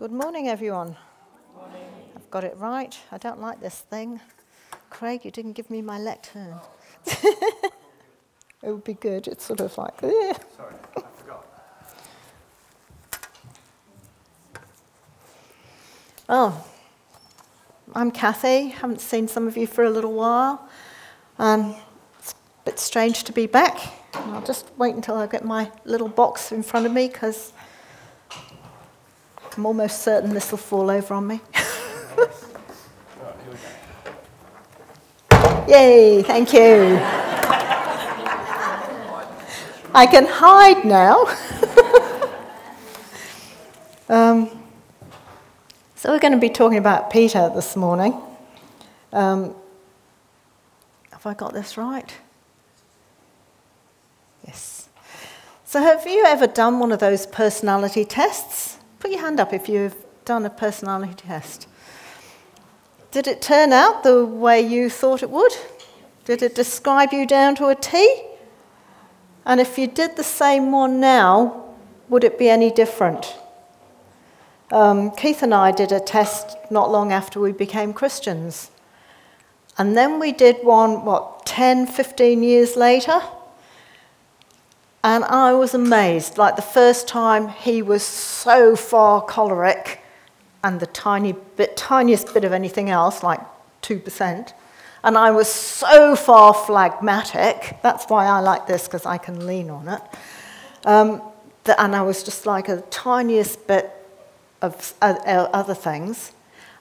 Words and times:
Good 0.00 0.12
morning, 0.12 0.48
everyone. 0.48 0.96
Morning. 1.54 1.82
I've 2.16 2.30
got 2.30 2.42
it 2.42 2.56
right. 2.56 2.98
I 3.12 3.18
don't 3.18 3.38
like 3.38 3.60
this 3.60 3.80
thing. 3.80 4.18
Craig, 4.88 5.26
you 5.26 5.30
didn't 5.30 5.52
give 5.52 5.68
me 5.68 5.82
my 5.82 5.98
lectern. 5.98 6.54
it 7.04 7.72
would 8.62 8.82
be 8.82 8.94
good. 8.94 9.28
It's 9.28 9.44
sort 9.44 9.60
of 9.60 9.76
like. 9.76 10.00
Sorry, 10.00 10.32
I 10.96 11.02
forgot. 11.18 11.46
Oh, 16.30 16.66
I'm 17.94 18.10
Kathy. 18.10 18.68
Haven't 18.68 19.02
seen 19.02 19.28
some 19.28 19.46
of 19.46 19.58
you 19.58 19.66
for 19.66 19.84
a 19.84 19.90
little 19.90 20.14
while. 20.14 20.66
Um, 21.38 21.76
it's 22.18 22.32
a 22.32 22.64
bit 22.64 22.78
strange 22.78 23.24
to 23.24 23.32
be 23.32 23.46
back. 23.46 23.78
I'll 24.14 24.40
just 24.40 24.70
wait 24.78 24.94
until 24.94 25.16
I 25.16 25.26
get 25.26 25.44
my 25.44 25.70
little 25.84 26.08
box 26.08 26.52
in 26.52 26.62
front 26.62 26.86
of 26.86 26.92
me 26.92 27.08
because 27.08 27.52
I'm 29.60 29.66
almost 29.66 30.00
certain 30.00 30.32
this 30.32 30.50
will 30.50 30.56
fall 30.56 30.90
over 30.90 31.12
on 31.12 31.26
me. 31.26 31.38
Yay, 35.68 36.22
thank 36.22 36.54
you. 36.54 36.98
I 39.92 40.06
can 40.10 40.24
hide 40.26 40.86
now. 40.86 41.26
um, 44.08 44.48
so, 45.94 46.10
we're 46.10 46.20
going 46.20 46.32
to 46.32 46.38
be 46.38 46.48
talking 46.48 46.78
about 46.78 47.10
Peter 47.10 47.50
this 47.54 47.76
morning. 47.76 48.18
Um, 49.12 49.54
have 51.12 51.26
I 51.26 51.34
got 51.34 51.52
this 51.52 51.76
right? 51.76 52.10
Yes. 54.46 54.88
So, 55.66 55.82
have 55.82 56.06
you 56.06 56.24
ever 56.24 56.46
done 56.46 56.78
one 56.78 56.92
of 56.92 57.00
those 57.00 57.26
personality 57.26 58.06
tests? 58.06 58.78
Put 59.00 59.10
your 59.10 59.20
hand 59.20 59.40
up 59.40 59.54
if 59.54 59.66
you've 59.66 59.96
done 60.26 60.44
a 60.44 60.50
personality 60.50 61.14
test. 61.14 61.66
Did 63.10 63.26
it 63.26 63.40
turn 63.40 63.72
out 63.72 64.02
the 64.02 64.24
way 64.24 64.60
you 64.60 64.90
thought 64.90 65.22
it 65.22 65.30
would? 65.30 65.52
Did 66.26 66.42
it 66.42 66.54
describe 66.54 67.12
you 67.12 67.26
down 67.26 67.56
to 67.56 67.68
a 67.68 67.74
T? 67.74 68.22
And 69.46 69.58
if 69.58 69.78
you 69.78 69.86
did 69.86 70.16
the 70.16 70.22
same 70.22 70.70
one 70.70 71.00
now, 71.00 71.64
would 72.10 72.24
it 72.24 72.38
be 72.38 72.50
any 72.50 72.70
different? 72.70 73.36
Um, 74.70 75.10
Keith 75.12 75.42
and 75.42 75.54
I 75.54 75.72
did 75.72 75.92
a 75.92 75.98
test 75.98 76.56
not 76.70 76.92
long 76.92 77.10
after 77.10 77.40
we 77.40 77.52
became 77.52 77.94
Christians. 77.94 78.70
And 79.78 79.96
then 79.96 80.20
we 80.20 80.30
did 80.30 80.56
one, 80.62 81.06
what, 81.06 81.46
10, 81.46 81.86
15 81.86 82.42
years 82.42 82.76
later? 82.76 83.20
And 85.02 85.24
I 85.24 85.52
was 85.54 85.74
amazed. 85.74 86.36
Like 86.36 86.56
the 86.56 86.62
first 86.62 87.08
time, 87.08 87.48
he 87.48 87.82
was 87.82 88.02
so 88.02 88.76
far 88.76 89.22
choleric 89.22 90.02
and 90.62 90.78
the 90.78 90.86
tiny 90.86 91.32
bit, 91.32 91.76
tiniest 91.76 92.34
bit 92.34 92.44
of 92.44 92.52
anything 92.52 92.90
else, 92.90 93.22
like 93.22 93.40
2%. 93.82 94.52
And 95.02 95.16
I 95.16 95.30
was 95.30 95.48
so 95.48 96.14
far 96.14 96.52
phlegmatic. 96.52 97.78
That's 97.82 98.04
why 98.06 98.26
I 98.26 98.40
like 98.40 98.66
this, 98.66 98.86
because 98.86 99.06
I 99.06 99.16
can 99.16 99.46
lean 99.46 99.70
on 99.70 99.88
it. 99.88 100.02
Um, 100.84 101.22
and 101.78 101.96
I 101.96 102.02
was 102.02 102.22
just 102.22 102.44
like 102.44 102.68
a 102.68 102.82
tiniest 102.90 103.66
bit 103.66 103.90
of 104.60 104.94
other 105.00 105.74
things. 105.74 106.32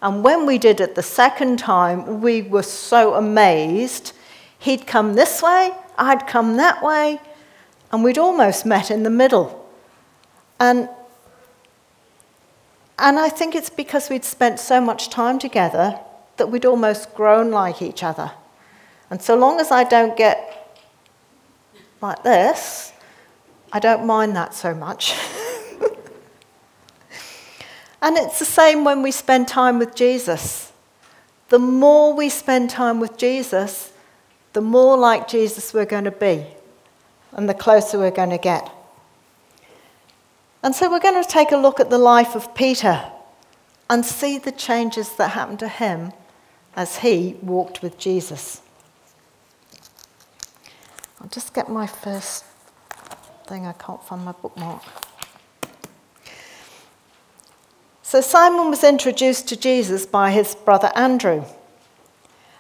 And 0.02 0.24
when 0.24 0.46
we 0.46 0.58
did 0.58 0.82
it 0.82 0.96
the 0.96 1.04
second 1.04 1.60
time, 1.60 2.22
we 2.22 2.42
were 2.42 2.64
so 2.64 3.14
amazed. 3.14 4.14
He'd 4.58 4.86
come 4.86 5.14
this 5.14 5.42
way, 5.42 5.72
I'd 5.98 6.28
come 6.28 6.58
that 6.58 6.84
way, 6.84 7.22
and 7.92 8.04
we'd 8.04 8.18
almost 8.18 8.66
met 8.66 8.92
in 8.92 9.04
the 9.04 9.10
middle. 9.10 9.68
And, 10.60 10.90
and 12.98 13.18
I 13.18 13.30
think 13.30 13.56
it's 13.56 13.70
because 13.70 14.10
we'd 14.10 14.26
spent 14.26 14.60
so 14.60 14.80
much 14.80 15.10
time 15.10 15.40
together 15.40 16.00
that 16.38 16.48
we'd 16.48 16.66
almost 16.66 17.14
grown 17.16 17.52
like 17.52 17.82
each 17.82 18.04
other. 18.04 18.32
And 19.10 19.22
so 19.22 19.36
long 19.36 19.60
as 19.60 19.72
I 19.72 19.84
don't 19.84 20.16
get 20.16 20.78
like 22.02 22.24
this, 22.24 22.94
I 23.72 23.80
don't 23.80 24.06
mind 24.06 24.36
that 24.36 24.54
so 24.54 24.74
much. 24.74 25.16
and 28.02 28.18
it's 28.18 28.40
the 28.40 28.46
same 28.46 28.84
when 28.84 29.02
we 29.02 29.12
spend 29.12 29.48
time 29.48 29.80
with 29.80 29.96
Jesus. 29.96 30.72
The 31.50 31.60
more 31.60 32.14
we 32.14 32.30
spend 32.30 32.70
time 32.70 33.00
with 33.00 33.18
Jesus, 33.18 33.92
the 34.54 34.62
more 34.62 34.98
like 34.98 35.28
Jesus 35.28 35.74
we're 35.74 35.86
going 35.86 36.04
to 36.04 36.12
be 36.12 36.46
and 37.32 37.48
the 37.48 37.54
closer 37.54 37.98
we're 37.98 38.12
going 38.12 38.30
to 38.30 38.38
get. 38.38 38.70
And 40.62 40.76
so 40.76 40.90
we're 40.90 41.00
going 41.00 41.22
to 41.22 41.30
take 41.30 41.52
a 41.52 41.58
look 41.58 41.80
at 41.80 41.90
the 41.90 41.98
life 41.98 42.36
of 42.36 42.54
Peter 42.54 43.10
and 43.90 44.06
see 44.06 44.38
the 44.38 44.52
changes 44.52 45.16
that 45.16 45.30
happened 45.30 45.60
to 45.60 45.68
him 45.68 46.12
as 46.76 46.98
he 46.98 47.38
walked 47.42 47.82
with 47.82 47.98
Jesus. 47.98 48.62
I'll 51.22 51.30
just 51.30 51.54
get 51.54 51.70
my 51.70 51.88
first 51.88 52.46
thing, 53.48 53.66
I 53.66 53.74
can't 53.74 54.04
find 54.04 54.24
my 54.24 54.32
bookmark. 54.32 54.84
So 58.04 58.22
Simon 58.22 58.70
was 58.70 58.84
introduced 58.84 59.48
to 59.50 59.56
Jesus 59.56 60.06
by 60.06 60.32
his 60.32 60.56
brother 60.56 60.92
Andrew, 60.96 61.46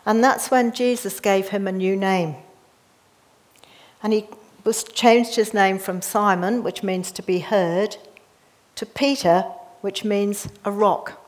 and 0.05 0.23
that's 0.23 0.51
when 0.51 0.73
Jesus 0.73 1.19
gave 1.19 1.49
him 1.49 1.67
a 1.67 1.71
new 1.71 1.95
name. 1.95 2.35
And 4.03 4.13
he 4.13 4.27
was 4.63 4.83
changed 4.83 5.35
his 5.35 5.53
name 5.53 5.79
from 5.79 6.01
Simon, 6.01 6.63
which 6.63 6.83
means 6.83 7.11
to 7.11 7.23
be 7.23 7.39
heard, 7.39 7.97
to 8.75 8.85
Peter, 8.85 9.41
which 9.81 10.03
means 10.03 10.47
a 10.65 10.71
rock. 10.71 11.19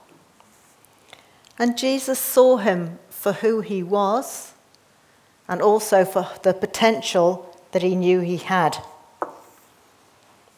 And 1.58 1.78
Jesus 1.78 2.20
saw 2.20 2.58
him 2.58 3.00
for 3.10 3.34
who 3.34 3.62
he 3.62 3.84
was 3.84 4.54
and 5.48 5.62
also 5.62 6.06
for 6.06 6.28
the 6.44 6.54
potential 6.54 7.56
that 7.72 7.84
he 7.84 7.96
knew 7.96 8.20
he 8.22 8.38
had. 8.38 8.78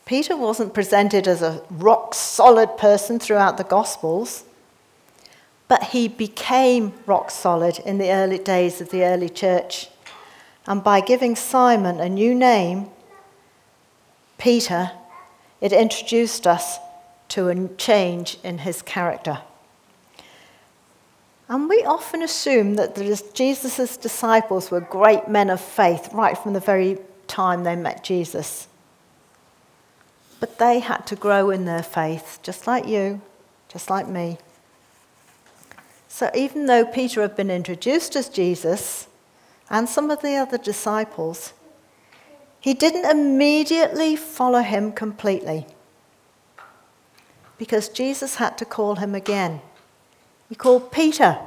Peter 0.05 0.35
wasn't 0.35 0.73
presented 0.73 1.27
as 1.27 1.41
a 1.41 1.63
rock 1.69 2.13
solid 2.13 2.77
person 2.77 3.19
throughout 3.19 3.57
the 3.57 3.63
Gospels, 3.63 4.43
but 5.67 5.83
he 5.85 6.07
became 6.07 6.93
rock 7.05 7.31
solid 7.31 7.79
in 7.79 7.97
the 7.97 8.11
early 8.11 8.37
days 8.37 8.81
of 8.81 8.89
the 8.89 9.03
early 9.03 9.29
church. 9.29 9.89
And 10.65 10.83
by 10.83 11.01
giving 11.01 11.35
Simon 11.35 11.99
a 11.99 12.07
new 12.07 12.33
name, 12.33 12.89
Peter, 14.37 14.91
it 15.59 15.73
introduced 15.73 16.47
us 16.47 16.77
to 17.29 17.49
a 17.49 17.67
change 17.75 18.37
in 18.43 18.59
his 18.59 18.81
character. 18.81 19.39
And 21.49 21.67
we 21.67 21.83
often 21.83 22.21
assume 22.21 22.75
that 22.75 22.95
Jesus' 23.33 23.97
disciples 23.97 24.71
were 24.71 24.79
great 24.79 25.27
men 25.27 25.49
of 25.49 25.59
faith 25.59 26.09
right 26.13 26.37
from 26.37 26.53
the 26.53 26.59
very 26.59 26.97
time 27.27 27.63
they 27.63 27.75
met 27.75 28.03
Jesus. 28.03 28.67
But 30.39 30.59
they 30.59 30.79
had 30.79 31.05
to 31.07 31.15
grow 31.15 31.49
in 31.49 31.65
their 31.65 31.83
faith, 31.83 32.39
just 32.43 32.67
like 32.67 32.87
you, 32.87 33.21
just 33.69 33.89
like 33.89 34.07
me. 34.07 34.37
So 36.07 36.29
even 36.35 36.67
though 36.67 36.85
Peter 36.85 37.21
had 37.21 37.35
been 37.35 37.49
introduced 37.49 38.15
as 38.15 38.29
Jesus, 38.29 39.07
and 39.69 39.87
some 39.87 40.11
of 40.11 40.21
the 40.21 40.35
other 40.35 40.57
disciples, 40.57 41.53
he 42.59 42.73
didn't 42.73 43.09
immediately 43.09 44.15
follow 44.15 44.61
him 44.61 44.91
completely 44.91 45.65
because 47.57 47.89
Jesus 47.89 48.35
had 48.35 48.57
to 48.57 48.65
call 48.65 48.95
him 48.95 49.15
again. 49.15 49.61
He 50.49 50.55
called 50.55 50.91
Peter, 50.91 51.39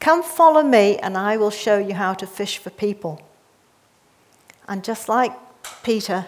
Come 0.00 0.22
follow 0.22 0.62
me, 0.62 0.96
and 0.96 1.16
I 1.16 1.36
will 1.36 1.50
show 1.50 1.78
you 1.78 1.94
how 1.94 2.14
to 2.14 2.26
fish 2.26 2.58
for 2.58 2.70
people. 2.70 3.20
And 4.66 4.82
just 4.82 5.08
like 5.08 5.32
Peter, 5.82 6.26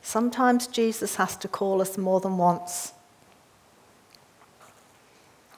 sometimes 0.00 0.66
Jesus 0.68 1.16
has 1.16 1.36
to 1.38 1.48
call 1.48 1.80
us 1.80 1.98
more 1.98 2.20
than 2.20 2.38
once. 2.38 2.92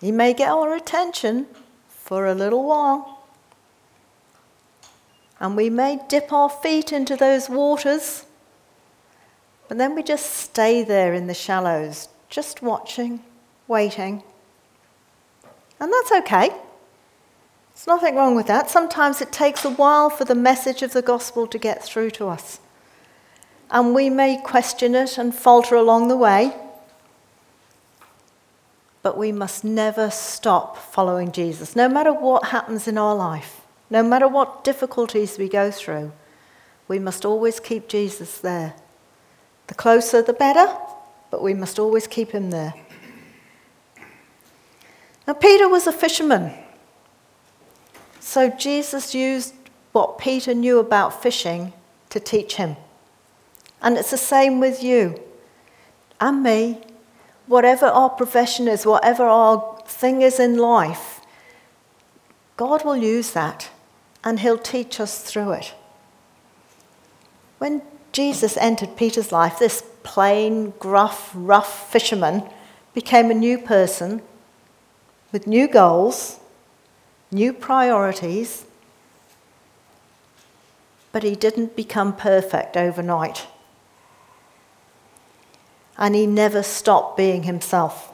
He 0.01 0.11
may 0.13 0.33
get 0.33 0.49
our 0.49 0.75
attention 0.75 1.47
for 1.89 2.27
a 2.27 2.35
little 2.35 2.65
while, 2.65 3.12
and 5.43 5.57
we 5.57 5.69
may 5.69 5.99
dip 6.09 6.33
our 6.33 6.49
feet 6.49 6.93
into 6.93 7.17
those 7.17 7.51
waters, 7.51 8.25
but 9.67 9.77
then 9.77 9.97
we 9.97 10.03
just 10.05 10.27
stay 10.27 10.85
there 10.85 11.13
in 11.15 11.27
the 11.27 11.35
shallows, 11.35 12.09
just 12.29 12.63
watching, 12.63 13.21
waiting. 13.67 14.23
And 15.81 15.93
that's 15.93 16.13
okay. 16.13 16.51
There's 17.75 17.89
nothing 17.89 18.15
wrong 18.15 18.37
with 18.37 18.47
that. 18.47 18.71
Sometimes 18.71 19.21
it 19.21 19.33
takes 19.33 19.65
a 19.65 19.71
while 19.71 20.11
for 20.11 20.25
the 20.25 20.37
message 20.37 20.81
of 20.81 20.93
the 20.93 21.03
gospel 21.03 21.49
to 21.49 21.59
get 21.59 21.83
through 21.83 22.13
to 22.13 22.29
us. 22.29 22.61
And 23.69 23.97
we 23.97 24.11
may 24.11 24.41
question 24.41 24.95
it 24.95 25.19
and 25.19 25.35
falter 25.35 25.75
along 25.75 26.07
the 26.07 26.17
way. 26.17 26.55
But 29.03 29.19
we 29.19 29.33
must 29.33 29.65
never 29.65 30.09
stop 30.09 30.77
following 30.77 31.33
Jesus, 31.33 31.75
no 31.75 31.89
matter 31.89 32.13
what 32.13 32.51
happens 32.51 32.87
in 32.87 32.97
our 32.97 33.17
life. 33.17 33.62
No 33.93 34.03
matter 34.03 34.27
what 34.27 34.65
difficulties 34.65 35.37
we 35.37 35.51
go 35.51 35.71
through, 35.71 36.13
we 36.89 36.99
must 36.99 37.27
always 37.27 37.61
keep 37.61 37.89
Jesus 37.89 38.39
there. 38.39 38.73
The 39.67 39.75
closer, 39.75 40.23
the 40.23 40.33
better, 40.33 40.67
but 41.31 41.43
we 41.43 41.53
must 41.53 41.79
always 41.79 42.07
keep 42.07 42.31
him 42.31 42.49
there. 42.49 42.73
Now, 45.27 45.35
Peter 45.35 45.69
was 45.69 45.87
a 45.87 45.93
fisherman. 45.93 46.55
So 48.19 48.49
Jesus 48.49 49.15
used 49.15 49.53
what 49.93 50.17
Peter 50.17 50.55
knew 50.55 50.79
about 50.79 51.23
fishing 51.23 51.75
to 52.09 52.19
teach 52.19 52.55
him. 52.55 52.77
And 53.83 53.99
it's 53.99 54.11
the 54.11 54.17
same 54.17 54.59
with 54.59 54.83
you 54.83 55.21
and 56.19 56.43
me. 56.43 56.81
Whatever 57.47 57.89
our 57.89 58.09
profession 58.09 58.69
is, 58.69 58.87
whatever 58.87 59.25
our 59.25 59.79
thing 59.87 60.23
is 60.23 60.41
in 60.41 60.57
life, 60.57 61.21
God 62.57 62.87
will 62.87 62.97
use 62.97 63.33
that 63.33 63.69
and 64.25 64.41
he'll 64.41 64.59
teach 64.59 65.01
us 65.01 65.23
through 65.23 65.53
it. 65.53 65.75
When 67.59 67.83
Jesus 68.13 68.57
entered 68.57 68.97
Peter's 68.97 69.33
life, 69.33 69.59
this 69.59 69.85
plain, 70.03 70.75
gruff, 70.79 71.31
rough 71.35 71.91
fisherman 71.91 72.43
became 72.95 73.31
a 73.31 73.35
new 73.35 73.59
person 73.59 74.23
with 75.33 75.47
new 75.47 75.67
goals, 75.67 76.39
new 77.31 77.53
priorities, 77.53 78.67
but 81.11 81.23
he 81.23 81.35
didn't 81.35 81.77
become 81.77 82.15
perfect 82.17 82.77
overnight. 82.77 83.47
And 85.97 86.15
he 86.15 86.27
never 86.27 86.63
stopped 86.63 87.17
being 87.17 87.45
himself. 87.45 88.13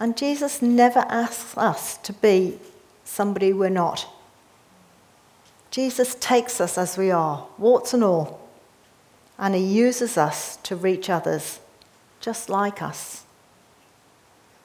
And 0.00 0.16
Jesus 0.16 0.62
never 0.62 1.00
asks 1.08 1.56
us 1.56 1.98
to 1.98 2.12
be 2.12 2.58
somebody 3.04 3.52
we're 3.52 3.68
not. 3.68 4.06
Jesus 5.70 6.14
takes 6.14 6.60
us 6.60 6.78
as 6.78 6.96
we 6.96 7.10
are, 7.10 7.46
warts 7.58 7.92
and 7.92 8.02
all, 8.02 8.48
and 9.38 9.54
he 9.54 9.62
uses 9.62 10.16
us 10.16 10.56
to 10.58 10.74
reach 10.74 11.10
others 11.10 11.60
just 12.20 12.48
like 12.48 12.82
us. 12.82 13.24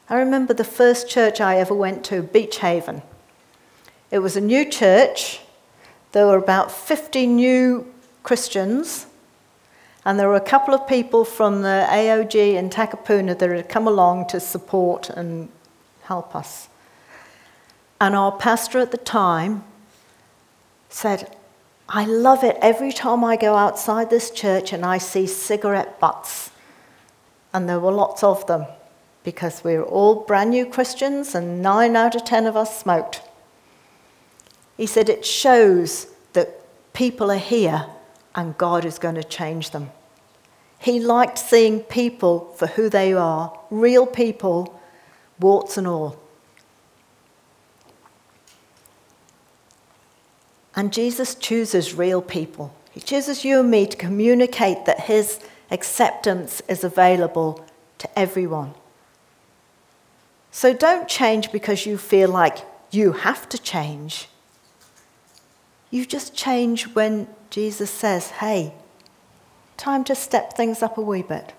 I 0.10 0.16
remember 0.16 0.54
the 0.54 0.64
first 0.64 1.10
church 1.10 1.42
I 1.42 1.58
ever 1.58 1.74
went 1.74 2.04
to, 2.06 2.22
Beach 2.22 2.58
Haven. 2.60 3.02
It 4.12 4.20
was 4.20 4.36
a 4.36 4.42
new 4.42 4.66
church. 4.70 5.42
There 6.12 6.28
were 6.28 6.38
about 6.38 6.72
50 6.72 7.28
new 7.28 7.92
Christians, 8.22 9.08
and 10.06 10.20
there 10.20 10.28
were 10.28 10.36
a 10.36 10.42
couple 10.42 10.74
of 10.74 10.88
people 10.88 11.26
from 11.26 11.62
the 11.62 11.86
AOG 11.90 12.36
in 12.56 12.70
Takapuna 12.70 13.38
that 13.38 13.50
had 13.50 13.70
come 13.70 13.88
along 13.88 14.28
to 14.28 14.40
support 14.40 15.10
and 15.10 15.50
help 16.04 16.36
us. 16.36 16.70
And 18.00 18.16
our 18.16 18.32
pastor 18.32 18.80
at 18.80 18.92
the 18.92 18.98
time 18.98 19.64
said, 20.94 21.36
I 21.90 22.06
love 22.06 22.44
it 22.44 22.58
every 22.62 22.92
time 22.92 23.24
I 23.24 23.36
go 23.36 23.56
outside 23.56 24.10
this 24.10 24.32
church 24.32 24.72
and 24.72 24.86
I 24.86 24.98
see 24.98 25.28
cigarette 25.28 26.00
butts. 26.00 26.52
And 27.54 27.68
there 27.68 27.80
were 27.80 27.92
lots 27.92 28.24
of 28.24 28.46
them 28.48 28.66
because 29.24 29.64
we 29.64 29.78
were 29.78 29.84
all 29.84 30.16
brand 30.16 30.52
new 30.52 30.66
Christians 30.66 31.36
and 31.36 31.62
nine 31.62 31.96
out 31.96 32.16
of 32.16 32.24
ten 32.24 32.46
of 32.46 32.56
us 32.56 32.80
smoked. 32.80 33.22
He 34.78 34.86
said 34.86 35.10
it 35.10 35.26
shows 35.26 36.08
that 36.34 36.62
people 36.94 37.32
are 37.32 37.38
here 37.38 37.86
and 38.36 38.58
God 38.58 38.86
is 38.86 38.98
going 38.98 39.16
to 39.16 39.24
change 39.24 39.72
them. 39.72 39.92
He 40.80 41.00
liked 41.00 41.38
seeing 41.38 41.82
people 41.82 42.54
for 42.58 42.68
who 42.68 42.90
they 42.90 43.14
are, 43.14 43.58
real 43.70 44.06
people, 44.06 44.80
warts 45.40 45.78
and 45.78 45.88
all. 45.88 46.20
And 50.76 50.92
Jesus 50.92 51.36
chooses 51.36 51.94
real 51.94 52.22
people. 52.22 52.74
He 52.92 53.00
chooses 53.00 53.44
you 53.46 53.60
and 53.60 53.72
me 53.72 53.86
to 53.88 53.98
communicate 53.98 54.86
that 54.86 55.02
his 55.02 55.40
acceptance 55.72 56.62
is 56.68 56.84
available 56.84 57.66
to 58.00 58.20
everyone. 58.20 58.74
So 60.52 60.74
don't 60.74 61.08
change 61.08 61.52
because 61.52 61.86
you 61.86 61.98
feel 61.98 62.30
like 62.30 62.60
you 62.92 63.14
have 63.14 63.50
to 63.50 63.58
change. 63.58 64.28
You 65.90 66.06
just 66.06 66.36
change 66.36 66.84
when 66.96 67.28
Jesus 67.50 67.90
says, 67.90 68.30
hey, 68.32 68.74
time 69.78 70.04
to 70.06 70.16
step 70.16 70.54
things 70.54 70.84
up 70.84 70.98
a 70.98 71.02
wee 71.02 71.24
bit. 71.24 71.54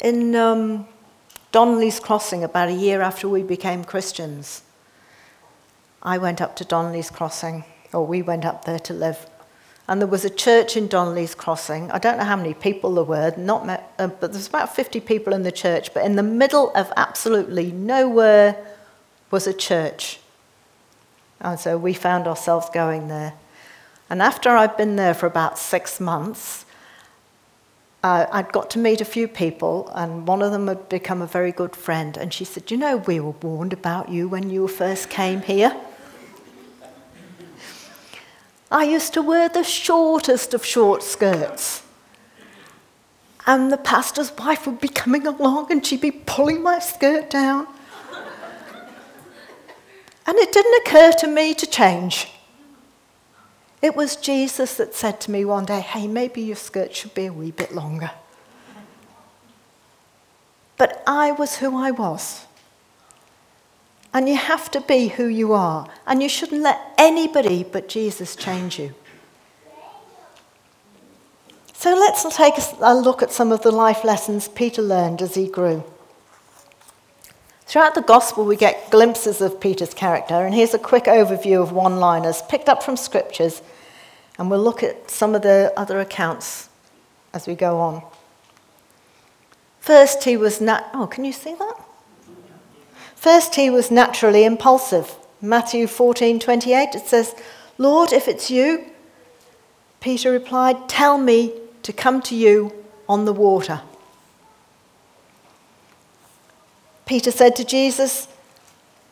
In 0.00 0.34
um, 0.34 0.86
Donnelly's 1.52 2.00
Crossing, 2.00 2.44
about 2.44 2.68
a 2.68 2.72
year 2.72 3.00
after 3.00 3.28
we 3.28 3.42
became 3.42 3.84
Christians, 3.84 4.62
I 6.06 6.18
went 6.18 6.40
up 6.40 6.54
to 6.56 6.64
Donnelly's 6.64 7.10
Crossing, 7.10 7.64
or 7.92 8.06
we 8.06 8.22
went 8.22 8.44
up 8.44 8.64
there 8.64 8.78
to 8.78 8.94
live. 8.94 9.26
And 9.88 10.00
there 10.00 10.06
was 10.06 10.24
a 10.24 10.30
church 10.30 10.76
in 10.76 10.86
Donnelly's 10.86 11.34
Crossing. 11.34 11.90
I 11.90 11.98
don't 11.98 12.16
know 12.16 12.24
how 12.24 12.36
many 12.36 12.54
people 12.54 12.94
there 12.94 13.02
were, 13.02 13.34
not 13.36 13.68
uh, 13.98 14.06
but 14.06 14.32
there's 14.32 14.46
about 14.46 14.74
50 14.74 15.00
people 15.00 15.32
in 15.32 15.42
the 15.42 15.50
church. 15.50 15.92
But 15.92 16.04
in 16.04 16.14
the 16.14 16.22
middle 16.22 16.70
of 16.76 16.92
absolutely 16.96 17.72
nowhere 17.72 18.56
was 19.32 19.48
a 19.48 19.52
church. 19.52 20.20
And 21.40 21.58
so 21.58 21.76
we 21.76 21.92
found 21.92 22.28
ourselves 22.28 22.70
going 22.70 23.08
there. 23.08 23.34
And 24.08 24.22
after 24.22 24.50
I'd 24.50 24.76
been 24.76 24.94
there 24.94 25.12
for 25.12 25.26
about 25.26 25.58
six 25.58 25.98
months, 25.98 26.66
uh, 28.04 28.26
I'd 28.30 28.52
got 28.52 28.70
to 28.70 28.78
meet 28.78 29.00
a 29.00 29.04
few 29.04 29.26
people, 29.26 29.90
and 29.92 30.28
one 30.28 30.40
of 30.40 30.52
them 30.52 30.68
had 30.68 30.88
become 30.88 31.20
a 31.20 31.26
very 31.26 31.50
good 31.50 31.74
friend. 31.74 32.16
And 32.16 32.32
she 32.32 32.44
said, 32.44 32.70
You 32.70 32.76
know, 32.76 32.98
we 32.98 33.18
were 33.18 33.32
warned 33.32 33.72
about 33.72 34.08
you 34.08 34.28
when 34.28 34.50
you 34.50 34.68
first 34.68 35.10
came 35.10 35.40
here. 35.40 35.76
I 38.70 38.84
used 38.84 39.14
to 39.14 39.22
wear 39.22 39.48
the 39.48 39.62
shortest 39.62 40.52
of 40.54 40.64
short 40.64 41.02
skirts. 41.02 41.82
And 43.46 43.70
the 43.70 43.76
pastor's 43.76 44.36
wife 44.36 44.66
would 44.66 44.80
be 44.80 44.88
coming 44.88 45.26
along 45.26 45.70
and 45.70 45.86
she'd 45.86 46.00
be 46.00 46.10
pulling 46.10 46.62
my 46.62 46.80
skirt 46.80 47.30
down. 47.30 47.68
And 50.26 50.36
it 50.38 50.52
didn't 50.52 50.86
occur 50.86 51.12
to 51.20 51.28
me 51.28 51.54
to 51.54 51.66
change. 51.66 52.28
It 53.80 53.94
was 53.94 54.16
Jesus 54.16 54.76
that 54.78 54.94
said 54.94 55.20
to 55.20 55.30
me 55.30 55.44
one 55.44 55.64
day, 55.64 55.80
hey, 55.80 56.08
maybe 56.08 56.42
your 56.42 56.56
skirt 56.56 56.96
should 56.96 57.14
be 57.14 57.26
a 57.26 57.32
wee 57.32 57.52
bit 57.52 57.72
longer. 57.72 58.10
But 60.76 61.04
I 61.06 61.30
was 61.30 61.58
who 61.58 61.76
I 61.76 61.92
was. 61.92 62.45
And 64.16 64.30
you 64.30 64.36
have 64.36 64.70
to 64.70 64.80
be 64.80 65.08
who 65.08 65.26
you 65.26 65.52
are. 65.52 65.86
And 66.06 66.22
you 66.22 66.30
shouldn't 66.30 66.62
let 66.62 66.80
anybody 66.96 67.64
but 67.64 67.86
Jesus 67.86 68.34
change 68.34 68.78
you. 68.78 68.94
So 71.74 71.90
let's 71.94 72.24
take 72.34 72.54
a 72.80 72.94
look 72.94 73.22
at 73.22 73.30
some 73.30 73.52
of 73.52 73.60
the 73.60 73.70
life 73.70 74.04
lessons 74.04 74.48
Peter 74.48 74.80
learned 74.80 75.20
as 75.20 75.34
he 75.34 75.46
grew. 75.46 75.84
Throughout 77.66 77.94
the 77.94 78.00
Gospel, 78.00 78.46
we 78.46 78.56
get 78.56 78.90
glimpses 78.90 79.42
of 79.42 79.60
Peter's 79.60 79.92
character, 79.92 80.46
and 80.46 80.54
here's 80.54 80.72
a 80.72 80.78
quick 80.78 81.04
overview 81.04 81.60
of 81.60 81.72
one 81.72 82.00
liners 82.00 82.40
picked 82.48 82.70
up 82.70 82.82
from 82.82 82.96
scriptures, 82.96 83.60
and 84.38 84.50
we'll 84.50 84.64
look 84.64 84.82
at 84.82 85.10
some 85.10 85.34
of 85.34 85.42
the 85.42 85.74
other 85.76 86.00
accounts 86.00 86.70
as 87.34 87.46
we 87.46 87.54
go 87.54 87.78
on. 87.80 88.02
First, 89.78 90.24
he 90.24 90.38
was 90.38 90.58
nat- 90.58 90.88
oh, 90.94 91.06
can 91.06 91.26
you 91.26 91.32
see 91.32 91.54
that? 91.56 91.86
First, 93.16 93.56
he 93.56 93.70
was 93.70 93.90
naturally 93.90 94.44
impulsive. 94.44 95.16
Matthew 95.40 95.86
14:28 95.86 96.94
it 96.94 97.08
says, 97.08 97.34
"Lord, 97.78 98.12
if 98.12 98.28
it's 98.28 98.50
you," 98.50 98.84
Peter 100.00 100.30
replied, 100.30 100.88
"tell 100.88 101.18
me 101.18 101.52
to 101.82 101.92
come 101.92 102.22
to 102.22 102.36
you 102.36 102.72
on 103.08 103.24
the 103.24 103.32
water." 103.32 103.80
Peter 107.04 107.30
said 107.30 107.56
to 107.56 107.64
Jesus, 107.64 108.28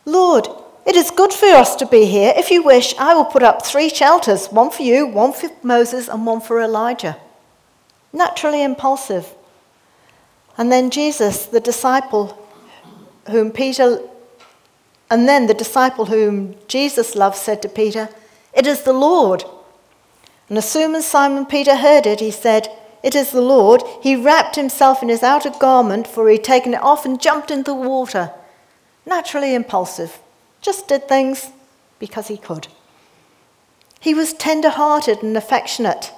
"Lord, 0.04 0.48
it 0.84 0.96
is 0.96 1.10
good 1.10 1.32
for 1.32 1.46
us 1.46 1.74
to 1.76 1.86
be 1.86 2.04
here. 2.04 2.34
If 2.36 2.50
you 2.50 2.62
wish, 2.62 2.94
I 2.98 3.14
will 3.14 3.24
put 3.24 3.42
up 3.42 3.64
three 3.64 3.88
shelters 3.88 4.52
one 4.52 4.70
for 4.70 4.82
you, 4.82 5.06
one 5.06 5.32
for 5.32 5.50
Moses, 5.62 6.08
and 6.08 6.26
one 6.26 6.40
for 6.40 6.60
Elijah. 6.60 7.16
Naturally 8.12 8.62
impulsive. 8.62 9.34
And 10.58 10.70
then 10.70 10.90
Jesus, 10.90 11.46
the 11.46 11.60
disciple, 11.60 12.38
whom 13.30 13.50
Peter, 13.50 14.00
and 15.10 15.28
then 15.28 15.46
the 15.46 15.54
disciple 15.54 16.06
whom 16.06 16.56
Jesus 16.68 17.14
loved 17.14 17.36
said 17.36 17.62
to 17.62 17.68
Peter, 17.68 18.08
It 18.52 18.66
is 18.66 18.82
the 18.82 18.92
Lord. 18.92 19.44
And 20.48 20.58
as 20.58 20.68
soon 20.68 20.94
as 20.94 21.06
Simon 21.06 21.46
Peter 21.46 21.76
heard 21.76 22.06
it, 22.06 22.20
he 22.20 22.30
said, 22.30 22.68
It 23.02 23.14
is 23.14 23.30
the 23.30 23.40
Lord. 23.40 23.82
He 24.02 24.16
wrapped 24.16 24.56
himself 24.56 25.02
in 25.02 25.08
his 25.08 25.22
outer 25.22 25.50
garment, 25.50 26.06
for 26.06 26.28
he 26.28 26.36
had 26.36 26.44
taken 26.44 26.74
it 26.74 26.82
off 26.82 27.04
and 27.04 27.20
jumped 27.20 27.50
into 27.50 27.70
the 27.70 27.74
water. 27.74 28.32
Naturally 29.06 29.54
impulsive, 29.54 30.18
just 30.60 30.88
did 30.88 31.08
things 31.08 31.50
because 31.98 32.28
he 32.28 32.36
could. 32.36 32.68
He 34.00 34.14
was 34.14 34.34
tender 34.34 34.70
hearted 34.70 35.22
and 35.22 35.36
affectionate. 35.36 36.12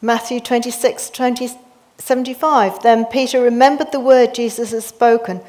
Matthew 0.00 0.40
26, 0.40 1.10
20, 1.10 1.50
75. 1.98 2.82
Then 2.82 3.04
Peter 3.06 3.40
remembered 3.40 3.92
the 3.92 4.00
word 4.00 4.34
Jesus 4.34 4.70
had 4.70 4.82
spoken 4.82 5.40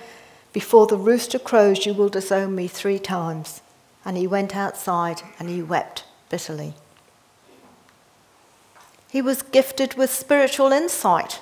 before 0.56 0.88
the 0.88 0.96
rooster 0.96 1.38
crows, 1.38 1.86
you 1.86 1.94
will 1.94 2.08
disown 2.08 2.56
me 2.56 2.66
three 2.66 2.98
times. 2.98 3.62
And 4.06 4.16
he 4.16 4.26
went 4.26 4.56
outside 4.56 5.22
and 5.38 5.50
he 5.50 5.62
wept 5.62 6.06
bitterly. 6.30 6.74
He 9.10 9.22
was 9.22 9.42
gifted 9.42 9.96
with 9.96 10.10
spiritual 10.10 10.72
insight. 10.72 11.42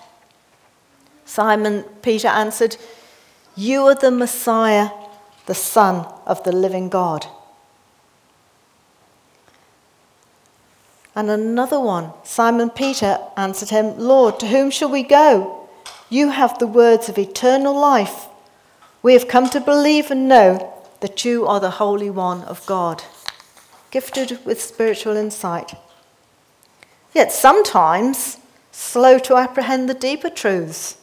Simon 1.26 1.84
Peter 2.02 2.28
answered, 2.28 2.76
You 3.56 3.84
are 3.84 3.94
the 3.94 4.10
Messiah, 4.10 4.90
the 5.46 5.54
Son 5.54 6.08
of 6.26 6.44
the 6.44 6.52
living 6.52 6.90
God. 6.90 7.28
And 11.16 11.30
another 11.30 11.80
one, 11.80 12.14
Simon 12.24 12.72
Peter 12.72 13.20
answered 13.38 13.70
him, 13.70 13.96
Lord, 14.00 14.40
to 14.40 14.48
whom 14.48 14.72
shall 14.72 14.90
we 14.90 15.04
go? 15.04 15.70
You 16.10 16.30
have 16.30 16.58
the 16.58 16.66
words 16.66 17.10
of 17.10 17.20
eternal 17.20 17.80
life. 17.80 18.30
We 19.04 19.14
have 19.14 19.28
come 19.28 19.50
to 19.50 19.60
believe 19.60 20.10
and 20.10 20.30
know 20.30 20.74
that 21.02 21.26
you 21.26 21.46
are 21.46 21.60
the 21.60 21.72
Holy 21.72 22.10
One 22.10 22.44
of 22.44 22.66
God, 22.66 23.04
gifted 23.92 24.44
with 24.46 24.62
spiritual 24.62 25.18
insight. 25.18 25.74
Yet 27.14 27.34
sometimes 27.34 28.38
slow 28.72 29.20
to 29.20 29.36
apprehend 29.36 29.90
the 29.90 29.94
deeper 29.94 30.30
truths. 30.30 30.98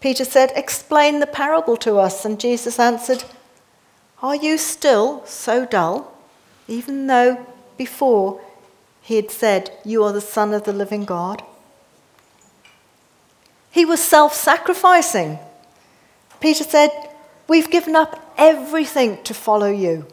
Peter 0.00 0.24
said, 0.24 0.52
Explain 0.56 1.20
the 1.20 1.26
parable 1.26 1.76
to 1.78 1.98
us. 1.98 2.24
And 2.24 2.40
Jesus 2.40 2.80
answered, 2.80 3.22
Are 4.20 4.36
you 4.36 4.58
still 4.58 5.24
so 5.24 5.64
dull, 5.64 6.12
even 6.66 7.06
though 7.06 7.46
before 7.76 8.40
he 9.00 9.16
had 9.16 9.30
said, 9.30 9.70
You 9.84 10.02
are 10.02 10.12
the 10.12 10.20
Son 10.20 10.52
of 10.52 10.64
the 10.64 10.72
living 10.72 11.04
God. 11.04 11.42
He 13.70 13.84
was 13.84 14.02
self 14.02 14.34
sacrificing. 14.34 15.38
Peter 16.40 16.64
said, 16.64 16.90
We've 17.46 17.70
given 17.70 17.96
up 17.96 18.32
everything 18.36 19.22
to 19.24 19.34
follow 19.34 19.70
you. 19.70 20.06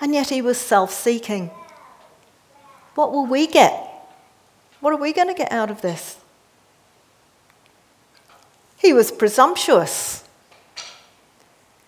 And 0.00 0.12
yet 0.12 0.30
he 0.30 0.42
was 0.42 0.58
self 0.58 0.92
seeking. 0.92 1.50
What 2.94 3.12
will 3.12 3.26
we 3.26 3.46
get? 3.46 3.72
What 4.80 4.92
are 4.92 4.96
we 4.96 5.12
going 5.12 5.28
to 5.28 5.34
get 5.34 5.52
out 5.52 5.70
of 5.70 5.80
this? 5.80 6.18
He 8.76 8.92
was 8.92 9.12
presumptuous. 9.12 10.24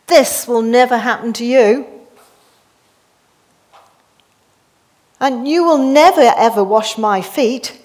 This 0.06 0.46
will 0.46 0.62
never 0.62 0.98
happen 0.98 1.32
to 1.34 1.44
you. 1.44 1.94
and 5.24 5.48
you 5.48 5.64
will 5.64 5.78
never 5.78 6.20
ever 6.36 6.62
wash 6.62 6.98
my 6.98 7.22
feet. 7.22 7.80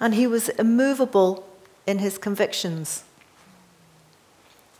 And 0.00 0.12
he 0.12 0.26
was 0.26 0.48
immovable 0.48 1.47
in 1.88 1.98
his 1.98 2.18
convictions. 2.18 3.02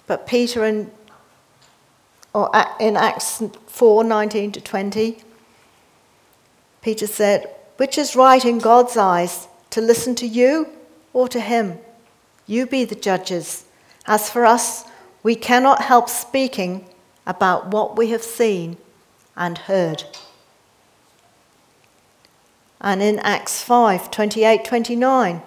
But 0.06 0.26
Peter 0.26 0.64
in, 0.64 0.90
or 2.34 2.50
in 2.78 2.96
Acts 2.96 3.42
4 3.66 4.04
19 4.04 4.52
to 4.52 4.60
20, 4.60 5.18
Peter 6.82 7.06
said, 7.06 7.50
Which 7.78 7.96
is 7.96 8.14
right 8.14 8.44
in 8.44 8.58
God's 8.58 8.96
eyes, 8.96 9.48
to 9.70 9.80
listen 9.80 10.14
to 10.16 10.26
you 10.26 10.68
or 11.14 11.28
to 11.28 11.40
him? 11.40 11.78
You 12.46 12.66
be 12.66 12.84
the 12.84 12.94
judges. 12.94 13.64
As 14.06 14.30
for 14.30 14.44
us, 14.44 14.84
we 15.22 15.34
cannot 15.34 15.82
help 15.82 16.08
speaking 16.08 16.86
about 17.26 17.68
what 17.68 17.96
we 17.96 18.10
have 18.10 18.22
seen 18.22 18.76
and 19.34 19.56
heard. 19.56 20.04
And 22.80 23.02
in 23.02 23.18
Acts 23.20 23.62
5 23.62 24.10
28 24.10 24.64
29, 24.64 25.42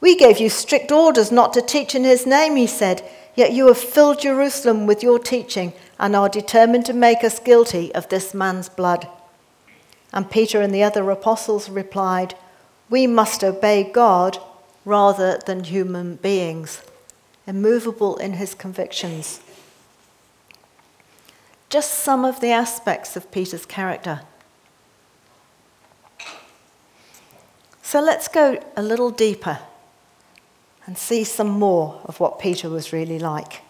we 0.00 0.16
gave 0.16 0.38
you 0.38 0.48
strict 0.48 0.90
orders 0.90 1.30
not 1.30 1.52
to 1.52 1.62
teach 1.62 1.94
in 1.94 2.04
his 2.04 2.26
name, 2.26 2.56
he 2.56 2.66
said, 2.66 3.08
yet 3.34 3.52
you 3.52 3.66
have 3.68 3.78
filled 3.78 4.20
Jerusalem 4.20 4.86
with 4.86 5.02
your 5.02 5.18
teaching 5.18 5.72
and 5.98 6.16
are 6.16 6.28
determined 6.28 6.86
to 6.86 6.92
make 6.92 7.22
us 7.22 7.38
guilty 7.38 7.94
of 7.94 8.08
this 8.08 8.34
man's 8.34 8.68
blood. 8.68 9.08
And 10.12 10.30
Peter 10.30 10.60
and 10.60 10.74
the 10.74 10.82
other 10.82 11.08
apostles 11.10 11.70
replied, 11.70 12.34
We 12.88 13.06
must 13.06 13.44
obey 13.44 13.84
God 13.84 14.38
rather 14.84 15.38
than 15.46 15.64
human 15.64 16.16
beings, 16.16 16.82
immovable 17.46 18.16
in 18.16 18.34
his 18.34 18.54
convictions 18.54 19.40
just 21.70 21.92
some 21.92 22.24
of 22.24 22.40
the 22.40 22.50
aspects 22.50 23.16
of 23.16 23.30
Peter's 23.30 23.64
character. 23.64 24.22
So 27.82 28.00
let's 28.00 28.28
go 28.28 28.62
a 28.76 28.82
little 28.82 29.10
deeper 29.10 29.60
and 30.90 30.98
see 30.98 31.22
some 31.22 31.48
more 31.48 32.00
of 32.06 32.18
what 32.18 32.40
Peter 32.40 32.68
was 32.68 32.92
really 32.92 33.20
like. 33.20 33.62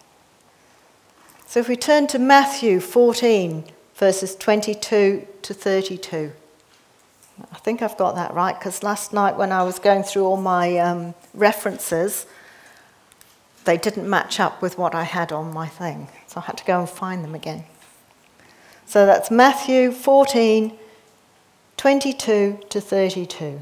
So 1.45 1.59
if 1.59 1.69
we 1.69 1.75
turn 1.75 2.07
to 2.07 2.17
Matthew 2.17 2.79
14, 2.79 3.63
verses 3.93 4.35
22 4.35 5.27
to 5.43 5.53
32. 5.53 6.31
I 7.51 7.57
think 7.59 7.83
I've 7.83 7.95
got 7.95 8.15
that 8.15 8.33
right 8.33 8.57
because 8.57 8.81
last 8.81 9.13
night 9.13 9.37
when 9.37 9.51
I 9.51 9.61
was 9.61 9.77
going 9.77 10.01
through 10.01 10.25
all 10.25 10.35
my 10.35 10.79
um, 10.79 11.13
references, 11.35 12.25
they 13.65 13.77
didn't 13.77 14.09
match 14.09 14.39
up 14.39 14.59
with 14.59 14.79
what 14.79 14.95
I 14.95 15.03
had 15.03 15.31
on 15.31 15.53
my 15.53 15.67
thing. 15.67 16.07
So 16.25 16.39
I 16.39 16.45
had 16.45 16.57
to 16.57 16.65
go 16.65 16.79
and 16.79 16.89
find 16.89 17.23
them 17.23 17.35
again. 17.35 17.65
So 18.87 19.05
that's 19.05 19.29
Matthew 19.29 19.91
14, 19.91 20.75
22 21.77 22.61
to 22.67 22.81
32. 22.81 23.61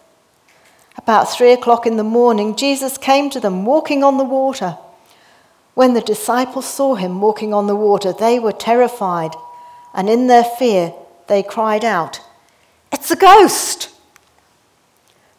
About 0.97 1.31
three 1.31 1.51
o'clock 1.51 1.85
in 1.85 1.97
the 1.97 2.03
morning, 2.03 2.55
Jesus 2.55 2.97
came 2.97 3.29
to 3.29 3.39
them 3.39 3.65
walking 3.65 4.03
on 4.03 4.17
the 4.17 4.23
water. 4.23 4.77
When 5.73 5.93
the 5.93 6.01
disciples 6.01 6.65
saw 6.65 6.95
him 6.95 7.21
walking 7.21 7.53
on 7.53 7.67
the 7.67 7.75
water, 7.75 8.13
they 8.13 8.39
were 8.39 8.51
terrified, 8.51 9.33
and 9.93 10.09
in 10.09 10.27
their 10.27 10.43
fear, 10.43 10.93
they 11.27 11.43
cried 11.43 11.85
out, 11.85 12.21
It's 12.91 13.09
a 13.09 13.15
ghost! 13.15 13.89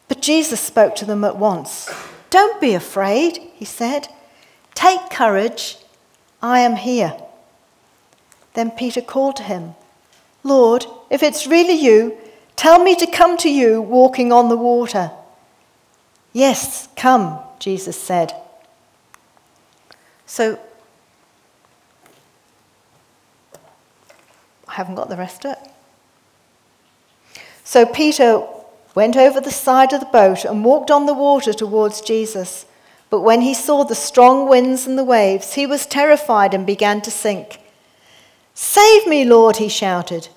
But 0.08 0.22
Jesus 0.22 0.60
spoke 0.60 0.94
to 0.96 1.04
them 1.04 1.24
at 1.24 1.36
once. 1.36 1.90
Don't 2.30 2.60
be 2.60 2.74
afraid, 2.74 3.38
he 3.54 3.64
said. 3.64 4.08
Take 4.74 5.10
courage. 5.10 5.78
I 6.42 6.60
am 6.60 6.76
here. 6.76 7.14
Then 8.54 8.70
Peter 8.70 9.00
called 9.00 9.36
to 9.36 9.42
him, 9.42 9.74
Lord, 10.42 10.86
if 11.08 11.22
it's 11.22 11.46
really 11.46 11.74
you, 11.74 12.16
tell 12.56 12.82
me 12.82 12.94
to 12.96 13.06
come 13.06 13.36
to 13.38 13.50
you 13.50 13.80
walking 13.80 14.32
on 14.32 14.48
the 14.48 14.56
water. 14.56 15.10
Yes, 16.32 16.88
come, 16.96 17.38
Jesus 17.58 18.00
said. 18.00 18.32
So, 20.26 20.58
I 24.68 24.74
haven't 24.74 24.94
got 24.94 25.10
the 25.10 25.16
rest 25.16 25.44
of 25.44 25.52
it. 25.52 25.72
So 27.64 27.86
Peter 27.86 28.42
went 28.94 29.16
over 29.16 29.40
the 29.40 29.50
side 29.50 29.92
of 29.92 30.00
the 30.00 30.06
boat 30.06 30.44
and 30.44 30.64
walked 30.64 30.90
on 30.90 31.06
the 31.06 31.14
water 31.14 31.52
towards 31.52 32.00
Jesus. 32.00 32.66
But 33.10 33.20
when 33.20 33.42
he 33.42 33.54
saw 33.54 33.84
the 33.84 33.94
strong 33.94 34.48
winds 34.48 34.86
and 34.86 34.98
the 34.98 35.04
waves, 35.04 35.54
he 35.54 35.66
was 35.66 35.86
terrified 35.86 36.54
and 36.54 36.66
began 36.66 37.02
to 37.02 37.10
sink. 37.10 37.60
Save 38.54 39.06
me, 39.06 39.24
Lord, 39.24 39.56
he 39.56 39.68
shouted. 39.68 40.28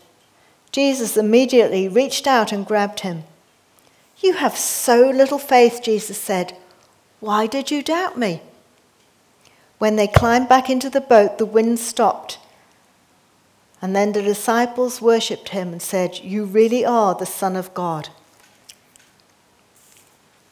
Jesus 0.71 1.15
immediately 1.15 1.87
reached 1.87 2.27
out 2.27 2.51
and 2.51 2.65
grabbed 2.65 3.01
him. 3.01 3.23
You 4.19 4.33
have 4.33 4.57
so 4.57 5.09
little 5.09 5.39
faith, 5.39 5.81
Jesus 5.83 6.17
said. 6.17 6.57
Why 7.19 7.47
did 7.47 7.71
you 7.71 7.81
doubt 7.81 8.17
me? 8.17 8.41
When 9.77 9.95
they 9.95 10.07
climbed 10.07 10.47
back 10.47 10.69
into 10.69 10.89
the 10.89 11.01
boat, 11.01 11.37
the 11.37 11.45
wind 11.45 11.79
stopped. 11.79 12.39
And 13.81 13.95
then 13.95 14.13
the 14.13 14.21
disciples 14.21 15.01
worshipped 15.01 15.49
him 15.49 15.71
and 15.71 15.81
said, 15.81 16.19
You 16.19 16.45
really 16.45 16.85
are 16.85 17.13
the 17.13 17.25
Son 17.25 17.55
of 17.55 17.73
God. 17.73 18.09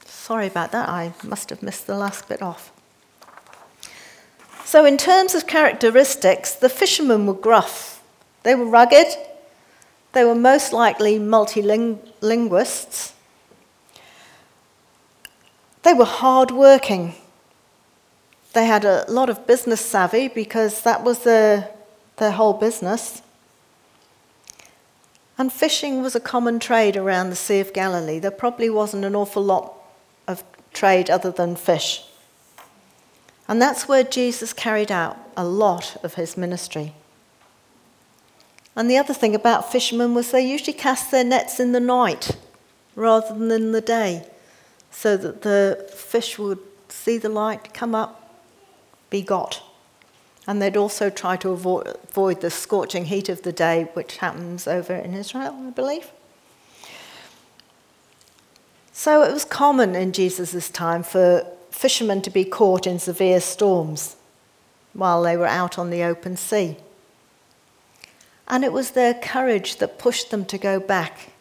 Sorry 0.05 0.47
about 0.47 0.71
that, 0.71 0.89
I 0.89 1.13
must 1.23 1.49
have 1.49 1.63
missed 1.63 1.87
the 1.87 1.97
last 1.97 2.27
bit 2.27 2.41
off. 2.41 2.71
So, 4.65 4.85
in 4.85 4.97
terms 4.97 5.35
of 5.35 5.47
characteristics, 5.47 6.53
the 6.53 6.69
fishermen 6.69 7.25
were 7.25 7.33
gruff. 7.33 8.01
They 8.43 8.55
were 8.55 8.65
rugged. 8.65 9.07
They 10.13 10.23
were 10.23 10.35
most 10.35 10.73
likely 10.73 11.17
multilinguists. 11.19 13.12
They 15.83 15.93
were 15.93 16.05
hard-working. 16.05 17.15
They 18.53 18.65
had 18.65 18.85
a 18.85 19.05
lot 19.07 19.29
of 19.29 19.47
business 19.47 19.81
savvy 19.81 20.27
because 20.27 20.81
that 20.81 21.03
was 21.03 21.23
their, 21.23 21.69
their 22.17 22.31
whole 22.31 22.53
business. 22.53 23.21
And 25.37 25.51
fishing 25.51 26.01
was 26.01 26.15
a 26.15 26.19
common 26.19 26.59
trade 26.59 26.95
around 26.95 27.29
the 27.29 27.35
Sea 27.35 27.59
of 27.59 27.73
Galilee. 27.73 28.19
There 28.19 28.31
probably 28.31 28.69
wasn't 28.69 29.05
an 29.05 29.15
awful 29.15 29.43
lot 29.43 29.73
of 30.27 30.43
trade 30.71 31.09
other 31.09 31.31
than 31.31 31.55
fish. 31.55 32.03
And 33.47 33.61
that's 33.61 33.87
where 33.87 34.03
Jesus 34.03 34.53
carried 34.53 34.91
out 34.91 35.17
a 35.35 35.43
lot 35.43 35.97
of 36.03 36.13
his 36.13 36.37
ministry. 36.37 36.93
And 38.75 38.89
the 38.89 38.97
other 38.97 39.13
thing 39.13 39.35
about 39.35 39.71
fishermen 39.71 40.13
was 40.13 40.31
they 40.31 40.45
usually 40.45 40.73
cast 40.73 41.11
their 41.11 41.23
nets 41.23 41.59
in 41.59 41.71
the 41.73 41.79
night 41.79 42.37
rather 42.95 43.33
than 43.33 43.51
in 43.51 43.71
the 43.71 43.81
day, 43.81 44.25
so 44.93 45.17
that 45.17 45.41
the 45.41 45.89
fish 45.93 46.39
would 46.39 46.59
see 46.87 47.17
the 47.17 47.29
light, 47.29 47.73
come 47.73 47.95
up, 47.95 48.39
be 49.09 49.21
got. 49.21 49.61
And 50.47 50.61
they'd 50.61 50.77
also 50.77 51.09
try 51.09 51.35
to 51.37 51.49
avoid, 51.49 51.87
avoid 52.09 52.41
the 52.41 52.51
scorching 52.51 53.05
heat 53.05 53.27
of 53.27 53.41
the 53.41 53.51
day, 53.51 53.89
which 53.93 54.17
happens 54.17 54.67
over 54.67 54.93
in 54.93 55.13
Israel, 55.13 55.55
I 55.67 55.71
believe. 55.71 56.11
So 58.91 59.23
it 59.23 59.33
was 59.33 59.43
common 59.43 59.95
in 59.95 60.11
Jesus' 60.11 60.69
time 60.69 61.01
for 61.01 61.45
fishermen 61.71 62.21
to 62.21 62.29
be 62.29 62.45
caught 62.45 62.85
in 62.85 62.99
severe 62.99 63.39
storms 63.39 64.15
while 64.93 65.23
they 65.23 65.35
were 65.35 65.47
out 65.47 65.79
on 65.79 65.89
the 65.89 66.03
open 66.03 66.37
sea. 66.37 66.77
And 68.47 68.63
it 68.63 68.71
was 68.71 68.91
their 68.91 69.15
courage 69.15 69.77
that 69.77 69.97
pushed 69.97 70.29
them 70.29 70.45
to 70.45 70.57
go 70.57 70.79
back 70.79 71.31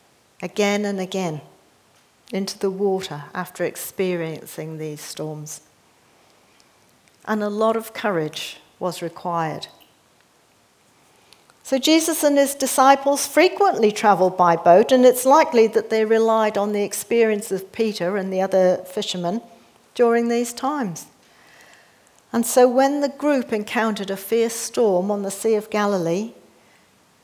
again 0.40 0.84
and 0.86 0.98
again 0.98 1.42
into 2.32 2.58
the 2.58 2.70
water 2.70 3.24
after 3.34 3.64
experiencing 3.64 4.78
these 4.78 5.00
storms. 5.00 5.60
And 7.26 7.42
a 7.42 7.48
lot 7.48 7.76
of 7.76 7.94
courage 7.94 8.56
was 8.80 9.02
required. 9.02 9.68
So 11.62 11.78
Jesus 11.78 12.24
and 12.24 12.36
his 12.36 12.54
disciples 12.54 13.26
frequently 13.26 13.92
traveled 13.92 14.36
by 14.36 14.56
boat, 14.56 14.90
and 14.90 15.06
it's 15.06 15.24
likely 15.24 15.68
that 15.68 15.90
they 15.90 16.04
relied 16.04 16.58
on 16.58 16.72
the 16.72 16.82
experience 16.82 17.52
of 17.52 17.70
Peter 17.70 18.16
and 18.16 18.32
the 18.32 18.40
other 18.40 18.78
fishermen 18.78 19.40
during 19.94 20.28
these 20.28 20.52
times. 20.52 21.06
And 22.32 22.44
so 22.46 22.66
when 22.66 23.00
the 23.00 23.08
group 23.08 23.52
encountered 23.52 24.10
a 24.10 24.16
fierce 24.16 24.54
storm 24.54 25.10
on 25.10 25.22
the 25.22 25.30
Sea 25.30 25.54
of 25.54 25.70
Galilee, 25.70 26.32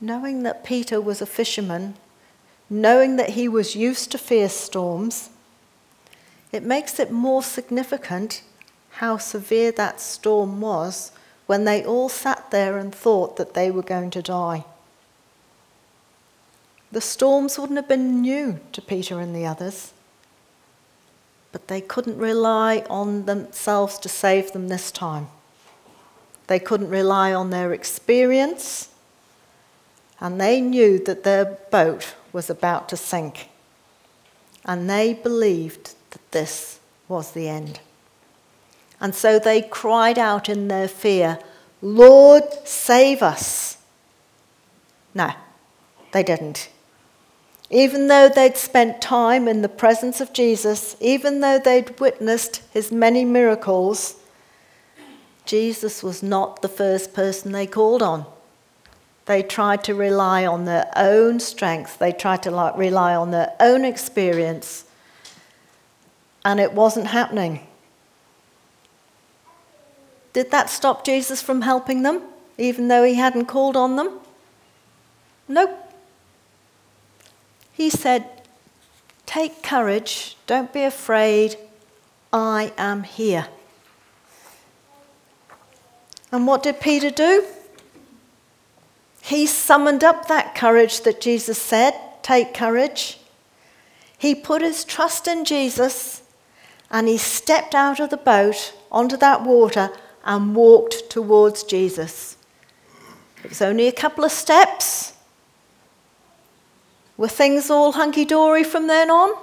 knowing 0.01 0.45
that 0.45 0.65
Peter 0.65 1.01
was 1.01 1.21
a 1.21 1.27
fisherman, 1.27 1.97
knowing 2.71 3.17
that 3.17 3.31
he 3.31 3.49
was 3.49 3.77
used 3.77 4.11
to 4.13 4.19
fierce 4.19 4.55
storms, 4.55 5.31
it 6.53 6.63
makes 6.63 6.99
it 6.99 7.11
more 7.11 7.43
significant 7.43 8.43
how 8.91 9.17
severe 9.17 9.73
that 9.73 10.01
storm 10.01 10.61
was 10.61 11.13
when 11.47 11.65
they 11.65 11.85
all 11.85 12.09
sat 12.09 12.51
there 12.51 12.79
and 12.79 12.95
thought 12.95 13.37
that 13.37 13.55
they 13.55 13.71
were 13.71 13.83
going 13.83 14.11
to 14.11 14.23
die. 14.23 14.65
The 16.91 17.01
storms 17.01 17.59
wouldn't 17.59 17.79
have 17.79 17.89
been 17.89 18.23
new 18.23 18.61
to 18.73 18.83
Peter 18.83 19.21
and 19.21 19.35
the 19.35 19.47
others, 19.47 19.93
but 21.53 21.69
they 21.69 21.81
couldn't 21.81 22.19
rely 22.19 22.85
on 22.89 23.27
themselves 23.27 23.99
to 23.99 24.09
save 24.09 24.53
them 24.53 24.69
this 24.69 24.91
time. 24.91 25.29
They 26.47 26.59
couldn't 26.59 26.89
rely 26.89 27.33
on 27.33 27.51
their 27.51 27.73
experience, 27.73 28.89
and 30.19 30.41
they 30.41 30.61
knew 30.61 30.99
that 31.05 31.25
their 31.25 31.45
boat 31.71 32.15
was 32.33 32.51
about 32.51 32.89
to 32.89 32.97
sink. 32.97 33.49
And 34.65 34.89
they 34.89 35.15
believed 35.15 35.95
that 36.11 36.33
this 36.33 36.81
was 37.09 37.33
the 37.33 37.49
end. 37.49 37.81
And 39.01 39.15
so 39.15 39.39
they 39.39 39.63
cried 39.63 40.19
out 40.19 40.49
in 40.49 40.69
their 40.69 40.89
fear, 40.89 41.39
Lord, 41.81 42.43
save 42.65 43.23
us. 43.23 43.79
No, 45.15 45.33
they 46.13 46.23
didn't. 46.23 46.69
Even 47.71 48.09
though 48.09 48.29
they'd 48.29 48.57
spent 48.57 49.01
time 49.01 49.47
in 49.47 49.63
the 49.63 49.69
presence 49.69 50.21
of 50.21 50.33
Jesus, 50.33 50.97
even 51.01 51.41
though 51.41 51.59
they'd 51.59 52.01
witnessed 52.01 52.63
his 52.73 52.91
many 52.91 53.25
miracles, 53.25 54.17
Jesus 55.45 56.03
was 56.03 56.23
not 56.23 56.63
the 56.63 56.69
first 56.69 57.13
person 57.13 57.53
they 57.53 57.67
called 57.67 58.03
on. 58.03 58.27
They 59.29 59.43
tried 59.43 59.85
to 59.85 59.95
rely 59.95 60.47
on 60.47 60.65
their 60.65 60.91
own 60.97 61.39
strength, 61.39 61.99
they 61.99 62.13
tried 62.13 62.43
to 62.45 62.73
rely 62.75 63.15
on 63.15 63.31
their 63.31 63.53
own 63.61 63.85
experience, 63.85 64.87
and 66.47 66.59
it 66.59 66.73
wasn't 66.73 67.09
happening. 67.09 67.67
Did 70.33 70.51
that 70.51 70.71
stop 70.71 71.05
Jesus 71.05 71.43
from 71.43 71.61
helping 71.61 72.05
them, 72.05 72.23
even 72.57 72.89
though 72.89 73.05
he 73.05 73.17
hadn't 73.17 73.45
called 73.45 73.77
on 73.77 73.97
them? 73.97 74.19
Nope. 75.47 75.79
He 77.75 77.91
said, 77.91 78.31
Take 79.27 79.63
courage, 79.63 80.39
don't 80.47 80.73
be 80.73 80.85
afraid, 80.85 81.57
I 82.33 82.73
am 82.79 83.03
here. 83.03 83.49
And 86.33 86.47
what 86.47 86.63
did 86.63 86.81
Peter 86.81 87.11
do? 87.11 87.45
He 89.29 89.47
summoned 89.47 90.03
up 90.03 90.27
that 90.29 90.55
courage 90.55 91.03
that 91.03 91.21
Jesus 91.21 91.61
said, 91.61 91.93
Take 92.23 92.55
courage. 92.55 93.19
He 94.17 94.35
put 94.35 94.63
his 94.63 94.87
trust 94.87 95.29
in 95.29 95.45
Jesus 95.45 96.23
and 96.91 97.07
he 97.07 97.19
stepped 97.19 97.75
out 97.75 98.01
of 98.01 98.09
the 98.09 98.17
boat 98.17 98.73
onto 98.91 99.19
that 99.19 99.43
water 99.43 99.91
and 100.25 100.57
walked 100.57 101.11
towards 101.11 101.63
Jesus. 101.63 102.39
It 103.45 103.51
was 103.51 103.61
only 103.61 103.87
a 103.87 103.93
couple 103.93 104.25
of 104.25 104.33
steps. 104.33 105.13
Were 107.19 107.29
things 107.29 107.69
all 107.69 107.93
hunky 107.93 108.25
dory 108.25 108.65
from 108.65 108.87
then 108.87 109.11
on? 109.11 109.37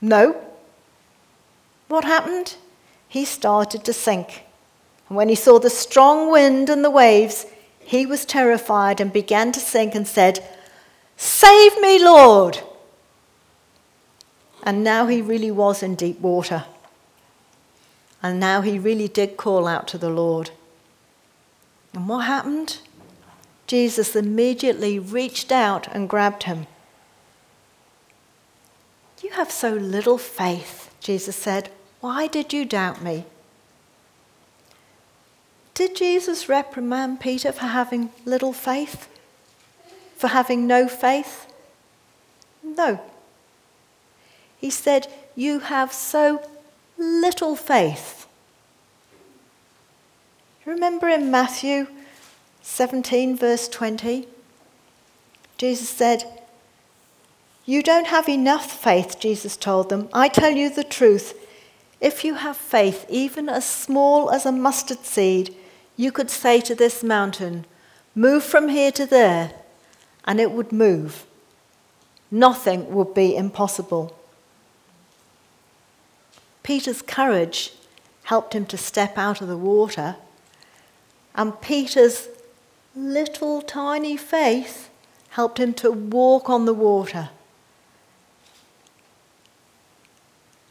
No. 0.00 0.42
What 1.88 2.04
happened? 2.04 2.56
He 3.06 3.26
started 3.26 3.84
to 3.84 3.92
sink. 3.92 4.44
And 5.10 5.16
when 5.18 5.28
he 5.28 5.34
saw 5.34 5.58
the 5.58 5.68
strong 5.68 6.30
wind 6.32 6.70
and 6.70 6.82
the 6.82 6.90
waves, 6.90 7.44
he 7.92 8.06
was 8.06 8.24
terrified 8.24 9.02
and 9.02 9.12
began 9.12 9.52
to 9.52 9.60
sink 9.60 9.94
and 9.94 10.08
said, 10.08 10.42
Save 11.18 11.78
me, 11.78 12.02
Lord! 12.02 12.60
And 14.62 14.82
now 14.82 15.08
he 15.08 15.20
really 15.20 15.50
was 15.50 15.82
in 15.82 15.94
deep 15.94 16.18
water. 16.18 16.64
And 18.22 18.40
now 18.40 18.62
he 18.62 18.78
really 18.78 19.08
did 19.08 19.36
call 19.36 19.66
out 19.66 19.86
to 19.88 19.98
the 19.98 20.08
Lord. 20.08 20.52
And 21.92 22.08
what 22.08 22.24
happened? 22.24 22.78
Jesus 23.66 24.16
immediately 24.16 24.98
reached 24.98 25.52
out 25.52 25.86
and 25.94 26.08
grabbed 26.08 26.44
him. 26.44 26.68
You 29.22 29.32
have 29.32 29.50
so 29.50 29.74
little 29.74 30.16
faith, 30.16 30.94
Jesus 31.00 31.36
said. 31.36 31.68
Why 32.00 32.26
did 32.26 32.54
you 32.54 32.64
doubt 32.64 33.02
me? 33.02 33.26
Did 35.74 35.96
Jesus 35.96 36.48
reprimand 36.48 37.20
Peter 37.20 37.50
for 37.52 37.66
having 37.66 38.10
little 38.24 38.52
faith? 38.52 39.08
For 40.16 40.28
having 40.28 40.66
no 40.66 40.86
faith? 40.86 41.52
No. 42.62 43.00
He 44.58 44.70
said, 44.70 45.08
You 45.34 45.60
have 45.60 45.92
so 45.92 46.46
little 46.98 47.56
faith. 47.56 48.26
Remember 50.64 51.08
in 51.08 51.30
Matthew 51.30 51.88
17, 52.62 53.36
verse 53.36 53.66
20? 53.68 54.28
Jesus 55.58 55.88
said, 55.88 56.24
You 57.64 57.82
don't 57.82 58.06
have 58.06 58.28
enough 58.28 58.70
faith, 58.70 59.18
Jesus 59.18 59.56
told 59.56 59.88
them. 59.88 60.08
I 60.12 60.28
tell 60.28 60.52
you 60.52 60.70
the 60.70 60.84
truth. 60.84 61.34
If 62.00 62.24
you 62.24 62.34
have 62.34 62.56
faith, 62.56 63.06
even 63.08 63.48
as 63.48 63.64
small 63.64 64.30
as 64.30 64.44
a 64.44 64.52
mustard 64.52 65.04
seed, 65.04 65.54
you 65.96 66.12
could 66.12 66.30
say 66.30 66.60
to 66.60 66.74
this 66.74 67.02
mountain, 67.02 67.64
Move 68.14 68.44
from 68.44 68.68
here 68.68 68.92
to 68.92 69.06
there, 69.06 69.52
and 70.24 70.38
it 70.40 70.52
would 70.52 70.72
move. 70.72 71.24
Nothing 72.30 72.92
would 72.94 73.14
be 73.14 73.36
impossible. 73.36 74.16
Peter's 76.62 77.02
courage 77.02 77.72
helped 78.24 78.54
him 78.54 78.66
to 78.66 78.78
step 78.78 79.18
out 79.18 79.40
of 79.40 79.48
the 79.48 79.56
water, 79.56 80.16
and 81.34 81.60
Peter's 81.60 82.28
little 82.94 83.62
tiny 83.62 84.16
faith 84.16 84.90
helped 85.30 85.58
him 85.58 85.72
to 85.74 85.90
walk 85.90 86.48
on 86.50 86.66
the 86.66 86.74
water. 86.74 87.30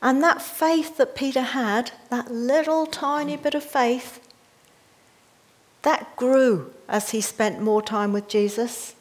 And 0.01 0.23
that 0.23 0.41
faith 0.41 0.97
that 0.97 1.15
Peter 1.15 1.41
had, 1.41 1.91
that 2.10 2.31
little 2.31 2.86
tiny 2.86 3.36
bit 3.38 3.53
of 3.53 3.63
faith, 3.63 4.19
that 5.81 6.15
grew 6.15 6.73
as 6.87 7.11
he 7.11 7.21
spent 7.21 7.61
more 7.61 7.81
time 7.81 8.13
with 8.13 8.27
Jesus. 8.27 8.95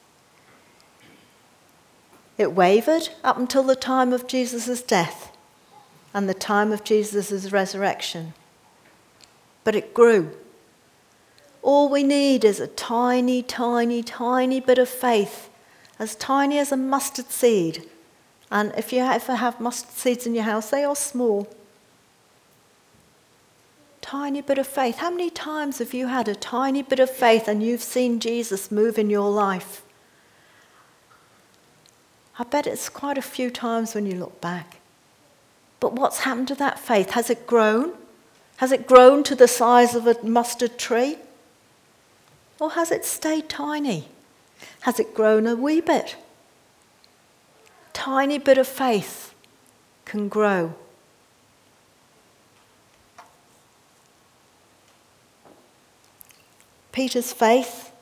It 2.39 2.53
wavered 2.53 3.11
up 3.23 3.37
until 3.37 3.63
the 3.63 3.77
time 3.77 4.13
of 4.13 4.27
Jesus' 4.27 4.83
death 4.83 5.37
and 6.15 6.29
the 6.29 6.35
time 6.35 6.73
of 6.73 6.85
Jesus' 6.85 7.53
resurrection. 7.53 8.33
But 9.63 9.75
it 9.75 9.93
grew. 9.93 10.31
All 11.63 11.91
we 11.91 12.03
need 12.03 12.45
is 12.45 12.59
a 12.59 12.67
tiny, 12.67 13.43
tiny, 13.43 14.03
tiny 14.03 14.61
bit 14.61 14.79
of 14.79 14.89
faith, 14.89 15.51
as 15.99 16.15
tiny 16.15 16.59
as 16.59 16.73
a 16.73 16.77
mustard 16.77 17.31
seed, 17.31 17.87
And 18.51 18.73
if 18.77 18.93
you 18.93 19.01
ever 19.01 19.37
have 19.37 19.61
mustard 19.61 19.95
seeds 19.95 20.27
in 20.27 20.35
your 20.35 20.45
house, 20.45 20.71
they 20.71 20.83
are 20.83 20.97
small. 20.97 21.49
Tiny 24.01 24.41
bit 24.41 24.59
of 24.59 24.67
faith. 24.67 24.99
How 24.99 25.11
many 25.11 25.31
times 25.31 25.79
have 25.79 25.93
you 25.93 26.07
had 26.07 26.27
a 26.29 26.35
tiny 26.35 26.83
bit 26.83 27.01
of 27.01 27.11
faith 27.11 27.47
and 27.47 27.63
you've 27.63 27.83
seen 27.83 28.19
Jesus 28.19 28.71
move 28.71 28.99
in 28.99 29.11
your 29.11 29.31
life? 29.31 29.83
I 32.39 32.45
bet 32.45 32.67
it's 32.67 32.89
quite 32.89 33.19
a 33.19 33.23
few 33.23 33.51
times 33.51 33.95
when 33.95 34.07
you 34.07 34.15
look 34.15 34.41
back. 34.41 34.79
But 35.79 35.93
what's 35.93 36.21
happened 36.21 36.49
to 36.49 36.55
that 36.57 36.79
faith? 36.79 37.11
Has 37.11 37.29
it 37.29 37.47
grown? 37.47 37.93
Has 38.57 38.73
it 38.73 38.87
grown 38.87 39.23
to 39.25 39.35
the 39.35 39.49
size 39.49 39.95
of 39.95 40.07
a 40.07 40.17
mustard 40.23 40.79
tree? 40.79 41.17
Or 42.59 42.71
has 42.71 42.91
it 42.91 43.05
stayed 43.05 43.49
tiny? 43.49 44.09
Has 44.81 44.99
it 44.99 45.15
grown 45.15 45.47
a 45.47 45.57
wee 45.57 45.81
bit? 45.81 46.17
Tiny 47.93 48.39
bit 48.39 48.59
of 48.59 48.69
faith 48.69 49.35
can 50.05 50.29
grow. 50.29 50.75
Peter's 57.01 57.33
faith. 57.33 57.93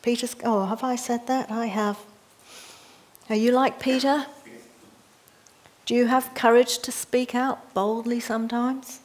Peter's, 0.00 0.36
oh, 0.44 0.66
have 0.66 0.84
I 0.84 0.94
said 0.94 1.26
that? 1.26 1.50
I 1.50 1.66
have. 1.66 1.98
Are 3.28 3.34
you 3.34 3.50
like 3.50 3.80
Peter? 3.80 4.26
Do 5.86 5.94
you 5.96 6.06
have 6.06 6.36
courage 6.36 6.78
to 6.78 6.92
speak 6.92 7.34
out 7.34 7.74
boldly 7.74 8.20
sometimes? 8.20 9.00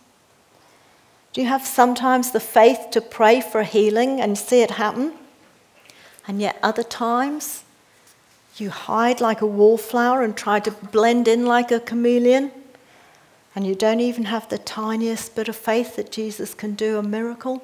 Do 1.34 1.42
you 1.42 1.48
have 1.48 1.66
sometimes 1.66 2.30
the 2.30 2.40
faith 2.40 2.90
to 2.92 3.02
pray 3.02 3.42
for 3.42 3.64
healing 3.64 4.22
and 4.22 4.38
see 4.38 4.62
it 4.62 4.70
happen? 4.70 5.14
And 6.28 6.40
yet, 6.40 6.60
other 6.62 6.84
times, 6.84 7.64
you 8.58 8.70
hide 8.70 9.20
like 9.20 9.42
a 9.42 9.48
wallflower 9.48 10.22
and 10.22 10.38
try 10.38 10.60
to 10.60 10.70
blend 10.70 11.28
in 11.28 11.48
like 11.48 11.72
a 11.72 11.80
chameleon, 11.80 12.52
and 13.56 13.66
you 13.66 13.74
don't 13.74 14.00
even 14.00 14.26
have 14.26 14.48
the 14.50 14.60
tiniest 14.60 15.36
bit 15.36 15.50
of 15.50 15.56
faith 15.56 15.96
that 15.96 16.12
Jesus 16.12 16.54
can 16.54 16.76
do 16.76 17.00
a 17.00 17.02
miracle. 17.02 17.64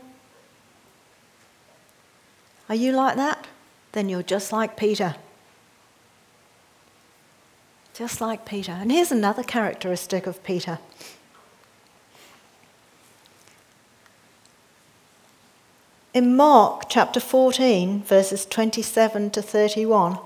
Are 2.67 2.75
you 2.75 2.91
like 2.91 3.15
that? 3.15 3.47
Then 3.91 4.10
you're 4.10 4.23
just 4.23 4.51
like 4.51 4.75
Peter. 4.75 5.15
Just 7.93 8.19
like 8.19 8.45
Peter. 8.45 8.73
And 8.73 8.91
here's 8.91 9.12
another 9.12 9.43
characteristic 9.43 10.28
of 10.28 10.43
Peter. 10.43 10.80
In 16.13 16.36
Mark 16.36 16.84
chapter 16.89 17.19
14, 17.19 18.04
verses 18.04 18.45
27 18.45 19.32
to 19.32 19.41
31, 19.41 20.17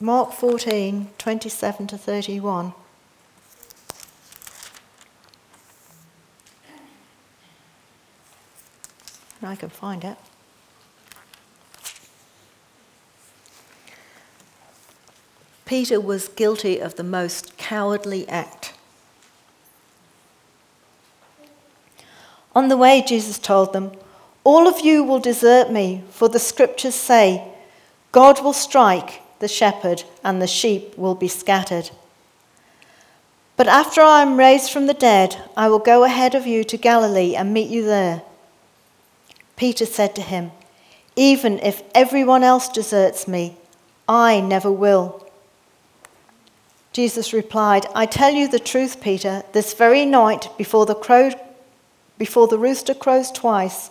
Mark 0.00 0.32
14, 0.32 1.08
27 1.18 1.86
to 1.86 1.96
31. 1.96 2.74
I 9.44 9.56
can 9.56 9.68
find 9.68 10.04
it. 10.04 10.16
Peter 15.64 16.00
was 16.00 16.28
guilty 16.28 16.78
of 16.78 16.96
the 16.96 17.02
most 17.02 17.56
cowardly 17.56 18.28
act. 18.28 18.74
On 22.54 22.68
the 22.68 22.76
way, 22.76 23.02
Jesus 23.04 23.38
told 23.38 23.72
them, 23.72 23.92
All 24.44 24.68
of 24.68 24.80
you 24.80 25.02
will 25.02 25.18
desert 25.18 25.70
me, 25.72 26.04
for 26.10 26.28
the 26.28 26.38
scriptures 26.38 26.94
say, 26.94 27.48
God 28.12 28.44
will 28.44 28.52
strike 28.52 29.22
the 29.40 29.48
shepherd, 29.48 30.04
and 30.22 30.40
the 30.40 30.46
sheep 30.46 30.96
will 30.96 31.14
be 31.14 31.28
scattered. 31.28 31.90
But 33.56 33.68
after 33.68 34.00
I 34.00 34.22
am 34.22 34.36
raised 34.36 34.70
from 34.70 34.86
the 34.86 34.94
dead, 34.94 35.36
I 35.56 35.68
will 35.68 35.78
go 35.78 36.04
ahead 36.04 36.34
of 36.34 36.46
you 36.46 36.62
to 36.64 36.76
Galilee 36.76 37.34
and 37.34 37.52
meet 37.52 37.70
you 37.70 37.84
there. 37.84 38.22
Peter 39.56 39.86
said 39.86 40.14
to 40.14 40.22
him, 40.22 40.50
Even 41.16 41.58
if 41.60 41.82
everyone 41.94 42.42
else 42.42 42.68
deserts 42.68 43.28
me, 43.28 43.56
I 44.08 44.40
never 44.40 44.70
will. 44.70 45.24
Jesus 46.92 47.32
replied, 47.32 47.86
I 47.94 48.06
tell 48.06 48.32
you 48.32 48.46
the 48.46 48.58
truth, 48.58 49.00
Peter, 49.00 49.42
this 49.52 49.74
very 49.74 50.04
night 50.04 50.48
before 50.56 50.86
the, 50.86 50.94
crow, 50.94 51.32
before 52.18 52.46
the 52.46 52.58
rooster 52.58 52.94
crows 52.94 53.32
twice, 53.32 53.90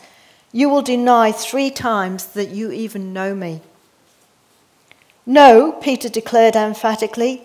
you 0.53 0.69
will 0.69 0.81
deny 0.81 1.31
three 1.31 1.69
times 1.69 2.27
that 2.27 2.49
you 2.49 2.71
even 2.71 3.11
know 3.11 3.35
me. 3.35 3.61
No, 5.25 5.71
Peter 5.73 6.09
declared 6.09 6.55
emphatically, 6.55 7.41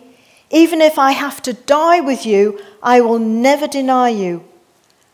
even 0.50 0.80
if 0.80 0.98
I 0.98 1.12
have 1.12 1.42
to 1.42 1.52
die 1.52 2.00
with 2.00 2.24
you, 2.24 2.60
I 2.82 3.00
will 3.00 3.18
never 3.18 3.66
deny 3.66 4.08
you. 4.08 4.44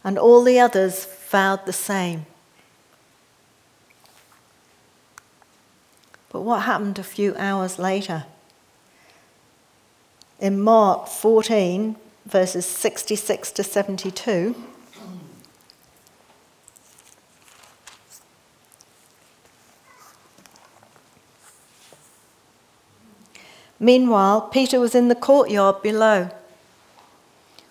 And 0.02 0.18
all 0.18 0.42
the 0.42 0.60
others 0.60 1.06
vowed 1.30 1.66
the 1.66 1.72
same. 1.72 2.26
But 6.34 6.40
what 6.40 6.62
happened 6.62 6.98
a 6.98 7.04
few 7.04 7.32
hours 7.36 7.78
later? 7.78 8.24
In 10.40 10.60
Mark 10.60 11.06
14, 11.06 11.94
verses 12.26 12.66
66 12.66 13.52
to 13.52 13.62
72, 13.62 14.56
Meanwhile, 23.78 24.40
Peter 24.48 24.80
was 24.80 24.96
in 24.96 25.06
the 25.06 25.14
courtyard 25.14 25.82
below. 25.82 26.30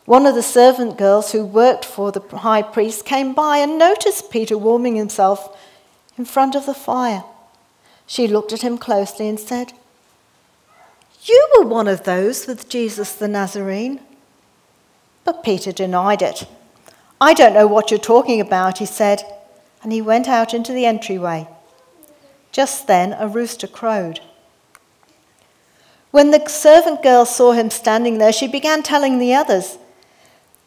One 0.05 0.25
of 0.25 0.35
the 0.35 0.41
servant 0.41 0.97
girls 0.97 1.33
who 1.33 1.43
worked 1.43 1.83
for 1.83 2.13
the 2.13 2.21
high 2.37 2.61
priest 2.61 3.03
came 3.03 3.33
by 3.33 3.57
and 3.57 3.77
noticed 3.77 4.31
Peter 4.31 4.57
warming 4.57 4.95
himself 4.95 5.53
in 6.17 6.23
front 6.23 6.55
of 6.55 6.65
the 6.65 6.73
fire. 6.73 7.25
She 8.05 8.27
looked 8.27 8.53
at 8.53 8.61
him 8.61 8.77
closely 8.77 9.27
and 9.27 9.39
said, 9.39 9.73
You 11.23 11.49
were 11.55 11.65
one 11.65 11.87
of 11.87 12.03
those 12.03 12.47
with 12.47 12.69
Jesus 12.69 13.13
the 13.13 13.27
Nazarene. 13.27 13.99
But 15.23 15.43
Peter 15.43 15.71
denied 15.71 16.21
it. 16.21 16.45
I 17.21 17.33
don't 17.33 17.53
know 17.53 17.67
what 17.67 17.89
you're 17.89 17.99
talking 17.99 18.41
about, 18.41 18.79
he 18.79 18.85
said, 18.85 19.23
and 19.81 19.91
he 19.93 20.01
went 20.01 20.27
out 20.27 20.53
into 20.53 20.73
the 20.73 20.85
entryway. 20.85 21.47
Just 22.51 22.87
then 22.87 23.13
a 23.13 23.27
rooster 23.27 23.67
crowed. 23.67 24.19
When 26.11 26.31
the 26.31 26.47
servant 26.47 27.01
girl 27.01 27.25
saw 27.25 27.53
him 27.53 27.69
standing 27.69 28.17
there, 28.17 28.33
she 28.33 28.47
began 28.47 28.83
telling 28.83 29.17
the 29.17 29.33
others, 29.33 29.77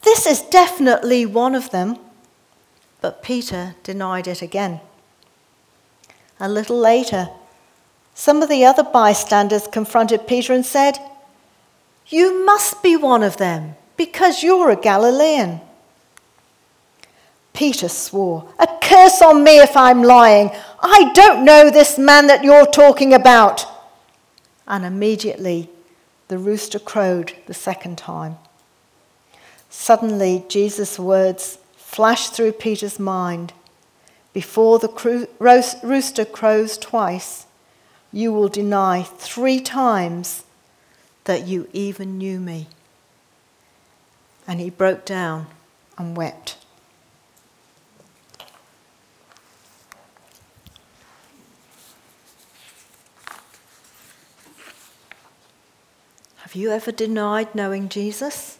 This 0.02 0.26
is 0.26 0.42
definitely 0.42 1.24
one 1.24 1.54
of 1.54 1.70
them. 1.70 1.98
But 3.00 3.22
Peter 3.22 3.76
denied 3.84 4.26
it 4.26 4.42
again. 4.42 4.80
A 6.38 6.48
little 6.48 6.78
later, 6.78 7.28
some 8.14 8.42
of 8.42 8.48
the 8.48 8.64
other 8.64 8.82
bystanders 8.82 9.66
confronted 9.66 10.26
Peter 10.26 10.52
and 10.52 10.64
said, 10.64 10.98
You 12.08 12.44
must 12.44 12.82
be 12.82 12.96
one 12.96 13.22
of 13.22 13.36
them, 13.36 13.76
because 13.96 14.42
you're 14.42 14.70
a 14.70 14.76
Galilean. 14.76 15.60
Peter 17.52 17.88
swore, 17.88 18.48
A 18.58 18.68
curse 18.82 19.22
on 19.22 19.42
me 19.42 19.58
if 19.58 19.76
I'm 19.76 20.02
lying. 20.02 20.50
I 20.80 21.10
don't 21.14 21.44
know 21.44 21.70
this 21.70 21.98
man 21.98 22.26
that 22.26 22.44
you're 22.44 22.66
talking 22.66 23.14
about 23.14 23.66
and 24.66 24.84
immediately 24.84 25.70
the 26.28 26.38
rooster 26.38 26.78
crowed 26.78 27.34
the 27.46 27.54
second 27.54 27.96
time. 27.96 28.36
Suddenly, 29.70 30.44
Jesus' 30.48 30.98
words 30.98 31.58
flashed 31.76 32.32
through 32.34 32.52
Peter's 32.52 32.98
mind 32.98 33.52
Before 34.36 34.78
the 34.78 35.26
rooster 35.82 36.26
crows 36.26 36.76
twice, 36.76 37.46
you 38.12 38.34
will 38.34 38.50
deny 38.50 39.02
three 39.02 39.62
times 39.62 40.44
that 41.24 41.46
you 41.46 41.70
even 41.72 42.18
knew 42.18 42.38
me. 42.38 42.66
And 44.46 44.60
he 44.60 44.68
broke 44.68 45.06
down 45.06 45.46
and 45.96 46.14
wept. 46.14 46.58
Have 56.40 56.54
you 56.54 56.70
ever 56.72 56.92
denied 56.92 57.54
knowing 57.54 57.88
Jesus? 57.88 58.58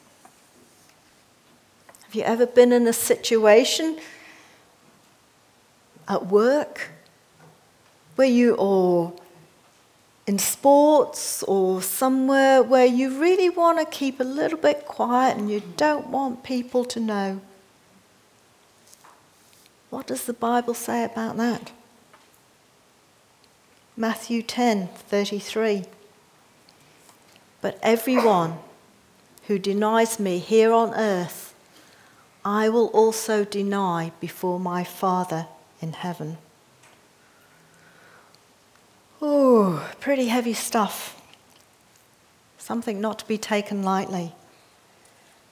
Have 2.04 2.14
you 2.14 2.22
ever 2.22 2.46
been 2.46 2.72
in 2.72 2.86
a 2.86 2.94
situation 2.94 3.98
at 6.08 6.26
work 6.26 6.90
where 8.16 8.28
you, 8.28 8.54
or 8.54 9.12
in 10.26 10.38
sports, 10.38 11.42
or 11.44 11.82
somewhere 11.82 12.62
where 12.62 12.86
you 12.86 13.20
really 13.20 13.50
want 13.50 13.78
to 13.78 13.84
keep 13.84 14.20
a 14.20 14.24
little 14.24 14.58
bit 14.58 14.86
quiet 14.86 15.36
and 15.36 15.50
you 15.50 15.62
don't 15.76 16.08
want 16.08 16.42
people 16.42 16.84
to 16.84 17.00
know? 17.00 17.40
What 19.90 20.06
does 20.06 20.24
the 20.24 20.32
Bible 20.32 20.74
say 20.74 21.04
about 21.04 21.36
that? 21.36 21.70
Matthew 23.96 24.42
10:33 24.42 25.86
But 27.60 27.78
everyone 27.82 28.58
who 29.46 29.58
denies 29.58 30.20
me 30.20 30.38
here 30.38 30.72
on 30.72 30.92
earth 30.94 31.54
I 32.44 32.68
will 32.68 32.88
also 32.88 33.44
deny 33.44 34.12
before 34.20 34.60
my 34.60 34.84
Father 34.84 35.46
in 35.80 35.92
heaven. 35.92 36.38
Oh, 39.20 39.88
pretty 40.00 40.28
heavy 40.28 40.52
stuff. 40.52 41.20
Something 42.58 43.00
not 43.00 43.18
to 43.20 43.28
be 43.28 43.38
taken 43.38 43.82
lightly. 43.82 44.32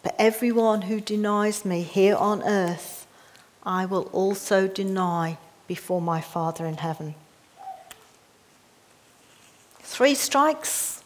But 0.02 0.14
everyone 0.18 0.82
who 0.82 1.00
denies 1.00 1.64
me 1.64 1.82
here 1.82 2.16
on 2.16 2.42
earth, 2.42 3.06
I 3.62 3.86
will 3.86 4.10
also 4.12 4.68
deny 4.68 5.38
before 5.66 6.02
my 6.02 6.20
Father 6.20 6.66
in 6.66 6.76
heaven. 6.76 7.14
Three 9.80 10.14
strikes, 10.14 11.02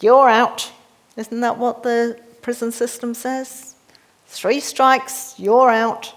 you're 0.00 0.28
out. 0.28 0.72
Isn't 1.16 1.40
that 1.40 1.58
what 1.58 1.82
the 1.82 2.18
prison 2.40 2.72
system 2.72 3.12
says? 3.14 3.74
Three 4.28 4.60
strikes, 4.60 5.34
you're 5.38 5.70
out. 5.70 6.14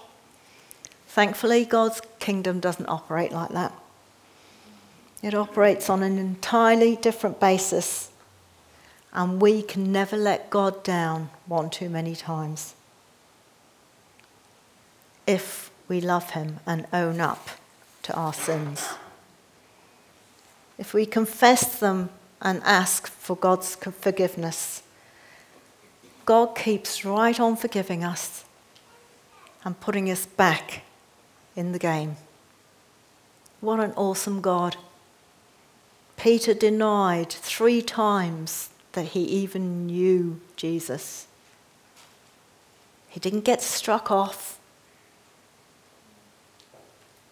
Thankfully, 1.10 1.64
God's 1.64 2.00
kingdom 2.20 2.60
doesn't 2.60 2.88
operate 2.88 3.32
like 3.32 3.48
that. 3.50 3.72
It 5.24 5.34
operates 5.34 5.90
on 5.90 6.04
an 6.04 6.18
entirely 6.18 6.94
different 6.94 7.40
basis, 7.40 8.10
and 9.12 9.42
we 9.42 9.60
can 9.60 9.90
never 9.90 10.16
let 10.16 10.50
God 10.50 10.84
down 10.84 11.30
one 11.46 11.68
too 11.68 11.88
many 11.88 12.14
times 12.14 12.76
if 15.26 15.72
we 15.88 16.00
love 16.00 16.30
Him 16.30 16.60
and 16.64 16.86
own 16.92 17.18
up 17.20 17.48
to 18.04 18.14
our 18.14 18.32
sins. 18.32 18.90
If 20.78 20.94
we 20.94 21.06
confess 21.06 21.80
them 21.80 22.10
and 22.40 22.62
ask 22.62 23.08
for 23.08 23.34
God's 23.34 23.74
forgiveness, 23.74 24.84
God 26.24 26.54
keeps 26.54 27.04
right 27.04 27.40
on 27.40 27.56
forgiving 27.56 28.04
us 28.04 28.44
and 29.64 29.78
putting 29.80 30.08
us 30.08 30.24
back 30.24 30.84
in 31.56 31.72
the 31.72 31.78
game. 31.78 32.16
What 33.60 33.80
an 33.80 33.92
awesome 33.92 34.40
God. 34.40 34.76
Peter 36.16 36.54
denied 36.54 37.30
three 37.30 37.82
times 37.82 38.70
that 38.92 39.06
he 39.06 39.20
even 39.20 39.86
knew 39.86 40.40
Jesus. 40.56 41.26
He 43.08 43.20
didn't 43.20 43.44
get 43.44 43.62
struck 43.62 44.10
off. 44.10 44.58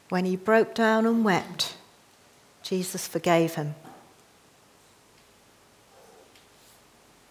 When 0.09 0.25
he 0.25 0.37
broke 0.37 0.75
down 0.75 1.07
and 1.07 1.25
wept, 1.25 1.77
Jesus 2.63 3.07
forgave 3.07 3.55
him. 3.55 3.75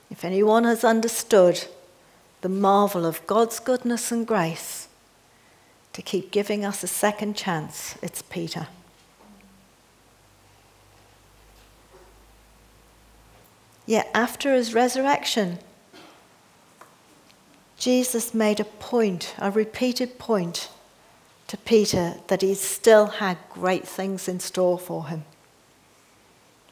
If 0.10 0.24
anyone 0.24 0.64
has 0.64 0.84
understood 0.84 1.66
the 2.42 2.50
marvel 2.50 3.06
of 3.06 3.26
God's 3.28 3.60
goodness 3.60 4.12
and 4.12 4.26
grace, 4.26 4.87
to 5.98 6.04
keep 6.04 6.30
giving 6.30 6.64
us 6.64 6.84
a 6.84 6.88
second 6.88 7.36
chance, 7.36 7.98
it's 8.04 8.22
Peter. 8.22 8.68
Yet 13.88 14.08
after 14.14 14.54
his 14.54 14.76
resurrection, 14.76 15.58
Jesus 17.80 18.32
made 18.32 18.60
a 18.60 18.64
point, 18.64 19.34
a 19.40 19.50
repeated 19.50 20.20
point 20.20 20.70
to 21.48 21.58
Peter 21.58 22.18
that 22.28 22.44
he 22.44 22.54
still 22.54 23.08
had 23.08 23.40
great 23.50 23.88
things 23.88 24.28
in 24.28 24.40
store 24.40 24.78
for 24.78 25.08
him, 25.08 25.24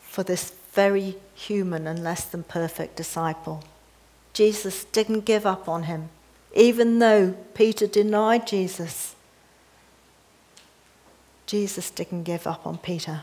for 0.02 0.22
this 0.22 0.54
very 0.72 1.16
human 1.34 1.88
and 1.88 2.04
less 2.04 2.26
than 2.26 2.44
perfect 2.44 2.96
disciple. 2.96 3.64
Jesus 4.34 4.84
didn't 4.84 5.26
give 5.26 5.48
up 5.48 5.68
on 5.68 5.84
him, 5.84 6.10
even 6.56 7.00
though 7.00 7.32
Peter 7.56 7.88
denied 7.88 8.46
Jesus. 8.46 9.15
Jesus 11.46 11.90
didn't 11.90 12.24
give 12.24 12.48
up 12.48 12.66
on 12.66 12.78
Peter. 12.78 13.22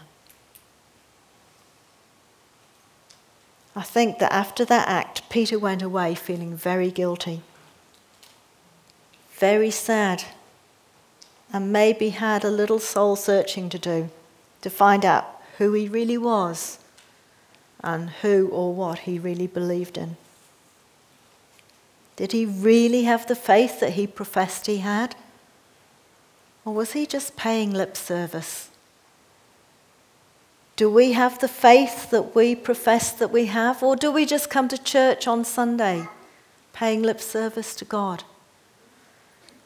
I 3.75 3.83
think 3.83 4.19
that 4.19 4.33
after 4.33 4.65
that 4.67 4.89
act, 4.89 5.29
Peter 5.31 5.59
went 5.59 5.83
away 5.83 6.15
feeling 6.15 6.55
very 6.55 6.91
guilty, 6.91 7.41
very 9.33 9.71
sad, 9.71 10.25
and 11.53 11.73
maybe 11.73 12.11
had 12.11 12.45
a 12.45 12.51
little 12.51 12.79
soul 12.79 13.17
searching 13.17 13.69
to 13.71 13.79
do 13.79 14.11
to 14.61 14.71
find 14.71 15.05
out 15.05 15.27
who 15.59 15.73
he 15.73 15.89
really 15.89 16.19
was 16.19 16.79
and 17.81 18.11
who 18.23 18.49
or 18.49 18.75
what 18.75 19.01
he 19.01 19.19
really 19.19 19.47
believed 19.47 19.99
in. 19.99 20.17
Did 22.17 22.33
he 22.33 22.45
really 22.47 23.05
have 23.05 23.27
the 23.27 23.35
faith 23.35 23.81
that 23.81 23.95
he 23.95 24.07
professed 24.07 24.67
he 24.67 24.79
had? 24.79 25.17
Or 26.65 26.73
was 26.73 26.93
he 26.93 27.07
just 27.07 27.37
paying 27.37 27.73
lip 27.73 27.97
service? 27.97 28.69
Do 30.77 30.89
we 30.89 31.13
have 31.13 31.39
the 31.39 31.49
faith 31.49 32.11
that 32.11 32.35
we 32.35 32.55
profess 32.55 33.13
that 33.13 33.31
we 33.31 33.47
have? 33.47 33.83
Or 33.83 33.97
do 33.97 34.11
we 34.11 34.25
just 34.25 34.49
come 34.49 34.69
to 34.69 34.79
church 34.79 35.27
on 35.27 35.45
Sunday 35.45 36.09
paying 36.73 37.03
lip 37.03 37.21
service 37.21 37.75
to 37.77 37.85
God? 37.85 38.25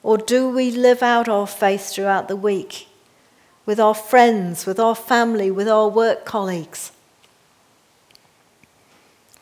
Or 0.02 0.18
do 0.18 0.48
we 0.48 0.70
live 0.70 1.02
out 1.02 1.28
our 1.28 1.46
faith 1.46 1.90
throughout 1.90 2.28
the 2.28 2.36
week 2.36 2.88
with 3.64 3.78
our 3.80 3.94
friends, 3.94 4.66
with 4.66 4.78
our 4.78 4.94
family, 4.94 5.50
with 5.50 5.68
our 5.68 5.88
work 5.88 6.24
colleagues? 6.24 6.92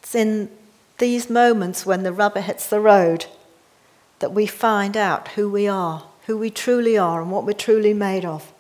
It's 0.03 0.15
in 0.15 0.51
these 0.99 1.31
moments 1.31 1.87
when 1.87 2.03
the 2.03 2.13
rubber 2.13 2.41
hits 2.41 2.69
the 2.69 2.81
road 2.81 3.27
that 4.19 4.33
we 4.33 4.47
find 4.47 4.97
out 4.97 5.29
who 5.29 5.51
we 5.51 5.67
are 5.67 6.05
who 6.27 6.39
we 6.39 6.51
truly 6.51 6.97
are 6.97 7.21
and 7.21 7.31
what 7.31 7.45
we're 7.45 7.53
truly 7.53 7.95
made 7.95 8.25
of. 8.25 8.53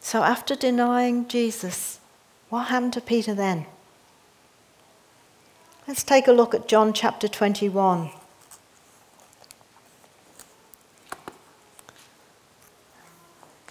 So, 0.00 0.22
after 0.22 0.56
denying 0.56 1.28
Jesus, 1.28 2.00
what 2.48 2.64
happened 2.68 2.94
to 2.94 3.00
Peter 3.00 3.34
then? 3.34 3.66
Let's 5.86 6.02
take 6.02 6.26
a 6.26 6.32
look 6.32 6.54
at 6.54 6.68
John 6.68 6.92
chapter 6.92 7.28
21. 7.28 8.10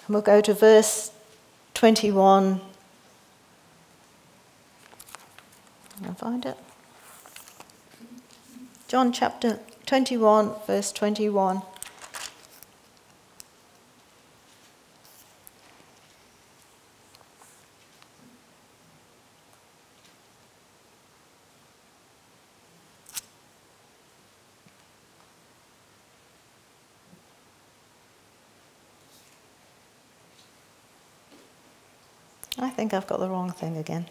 And 0.09 0.15
we'll 0.15 0.21
go 0.21 0.39
to 0.41 0.53
verse 0.53 1.11
21. 1.73 2.61
I'll 6.05 6.13
find 6.13 6.45
it. 6.45 6.57
John 8.87 9.11
chapter 9.11 9.59
21, 9.89 10.53
verse 10.67 10.91
21. 10.91 11.63
I 32.59 32.69
think 32.69 32.93
I've 32.93 33.07
got 33.07 33.19
the 33.19 33.27
wrong 33.27 33.49
thing 33.49 33.75
again. 33.75 34.05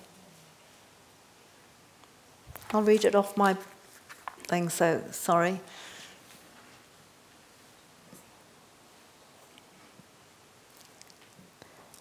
I'll 2.73 2.83
read 2.83 3.05
it 3.05 3.15
off 3.15 3.37
my 3.37 3.57
thing, 4.49 4.69
so 4.69 5.03
sorry. 5.13 5.61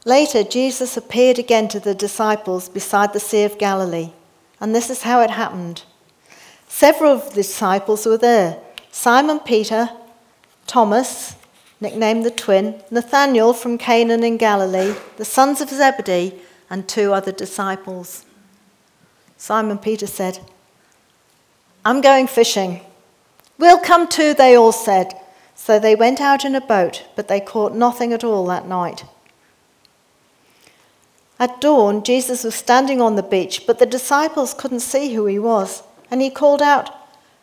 Later, 0.05 0.43
Jesus 0.43 0.95
appeared 0.95 1.37
again 1.37 1.67
to 1.67 1.81
the 1.81 1.93
disciples 1.93 2.69
beside 2.69 3.11
the 3.11 3.19
Sea 3.19 3.43
of 3.43 3.57
Galilee, 3.57 4.11
and 4.61 4.73
this 4.73 4.89
is 4.89 5.01
how 5.01 5.19
it 5.21 5.31
happened. 5.31 5.83
Several 6.69 7.11
of 7.11 7.29
the 7.29 7.35
disciples 7.35 8.05
were 8.05 8.17
there 8.17 8.57
Simon 8.89 9.39
Peter, 9.39 9.89
Thomas, 10.65 11.35
nicknamed 11.81 12.25
the 12.25 12.31
twin, 12.31 12.81
Nathanael 12.89 13.53
from 13.53 13.77
Canaan 13.77 14.23
in 14.23 14.37
Galilee, 14.37 14.95
the 15.17 15.25
sons 15.25 15.59
of 15.59 15.69
Zebedee, 15.69 16.39
and 16.69 16.87
two 16.87 17.13
other 17.13 17.31
disciples. 17.31 18.25
Simon 19.37 19.77
Peter 19.77 20.07
said, 20.07 20.39
I'm 21.87 22.01
going 22.01 22.27
fishing. 22.27 22.81
We'll 23.57 23.79
come 23.79 24.09
too, 24.09 24.33
they 24.33 24.57
all 24.57 24.73
said. 24.73 25.13
So 25.55 25.79
they 25.79 25.95
went 25.95 26.19
out 26.19 26.43
in 26.43 26.53
a 26.53 26.59
boat, 26.59 27.05
but 27.15 27.29
they 27.29 27.39
caught 27.39 27.73
nothing 27.73 28.11
at 28.11 28.25
all 28.25 28.45
that 28.47 28.67
night. 28.67 29.05
At 31.39 31.61
dawn, 31.61 32.03
Jesus 32.03 32.43
was 32.43 32.55
standing 32.55 32.99
on 32.99 33.15
the 33.15 33.23
beach, 33.23 33.65
but 33.65 33.79
the 33.79 33.85
disciples 33.85 34.53
couldn't 34.53 34.81
see 34.81 35.13
who 35.13 35.27
he 35.27 35.39
was. 35.39 35.81
And 36.11 36.21
he 36.21 36.29
called 36.29 36.61
out, 36.61 36.93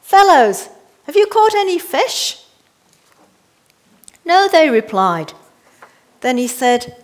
Fellows, 0.02 0.68
have 1.06 1.16
you 1.16 1.26
caught 1.26 1.54
any 1.54 1.78
fish? 1.78 2.44
No, 4.26 4.46
they 4.46 4.68
replied. 4.68 5.32
Then 6.20 6.36
he 6.36 6.48
said, 6.48 7.02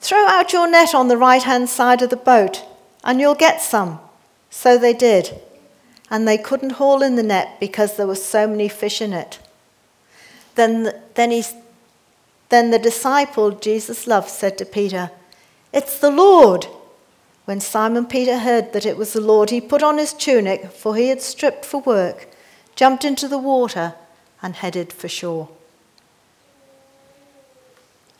Throw 0.00 0.26
out 0.26 0.54
your 0.54 0.66
net 0.66 0.94
on 0.94 1.08
the 1.08 1.18
right 1.18 1.42
hand 1.42 1.68
side 1.68 2.00
of 2.00 2.08
the 2.08 2.16
boat, 2.16 2.64
and 3.04 3.20
you'll 3.20 3.34
get 3.34 3.60
some. 3.60 4.00
So 4.48 4.78
they 4.78 4.94
did. 4.94 5.42
And 6.10 6.26
they 6.26 6.38
couldn't 6.38 6.70
haul 6.70 7.02
in 7.02 7.16
the 7.16 7.22
net 7.22 7.60
because 7.60 7.96
there 7.96 8.06
were 8.06 8.14
so 8.14 8.46
many 8.46 8.68
fish 8.68 9.00
in 9.00 9.12
it. 9.12 9.38
Then, 10.54 10.92
then, 11.14 11.30
he, 11.30 11.44
then 12.48 12.70
the 12.70 12.78
disciple 12.78 13.50
Jesus 13.50 14.06
loved 14.06 14.28
said 14.28 14.58
to 14.58 14.64
Peter, 14.64 15.10
It's 15.72 15.98
the 15.98 16.10
Lord. 16.10 16.66
When 17.44 17.60
Simon 17.60 18.04
Peter 18.04 18.40
heard 18.40 18.72
that 18.74 18.84
it 18.84 18.96
was 18.96 19.14
the 19.14 19.22
Lord, 19.22 19.50
he 19.50 19.60
put 19.60 19.82
on 19.82 19.96
his 19.96 20.12
tunic, 20.12 20.70
for 20.70 20.96
he 20.96 21.08
had 21.08 21.22
stripped 21.22 21.64
for 21.64 21.80
work, 21.80 22.28
jumped 22.76 23.04
into 23.04 23.26
the 23.26 23.38
water, 23.38 23.94
and 24.42 24.54
headed 24.56 24.92
for 24.92 25.08
shore. 25.08 25.48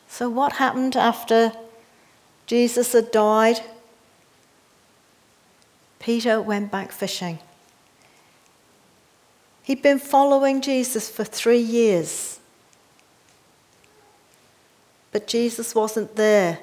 So, 0.08 0.28
what 0.28 0.54
happened 0.54 0.96
after 0.96 1.52
Jesus 2.46 2.92
had 2.92 3.10
died? 3.10 3.60
Peter 5.98 6.40
went 6.40 6.70
back 6.70 6.90
fishing. 6.90 7.38
He'd 9.68 9.82
been 9.82 9.98
following 9.98 10.62
Jesus 10.62 11.10
for 11.10 11.24
three 11.24 11.60
years. 11.60 12.40
But 15.12 15.26
Jesus 15.26 15.74
wasn't 15.74 16.16
there, 16.16 16.58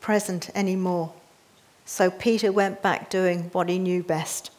present 0.00 0.50
anymore. 0.52 1.12
So 1.86 2.10
Peter 2.10 2.50
went 2.50 2.82
back 2.82 3.10
doing 3.10 3.44
what 3.52 3.68
he 3.68 3.78
knew 3.78 4.02
best 4.02 4.50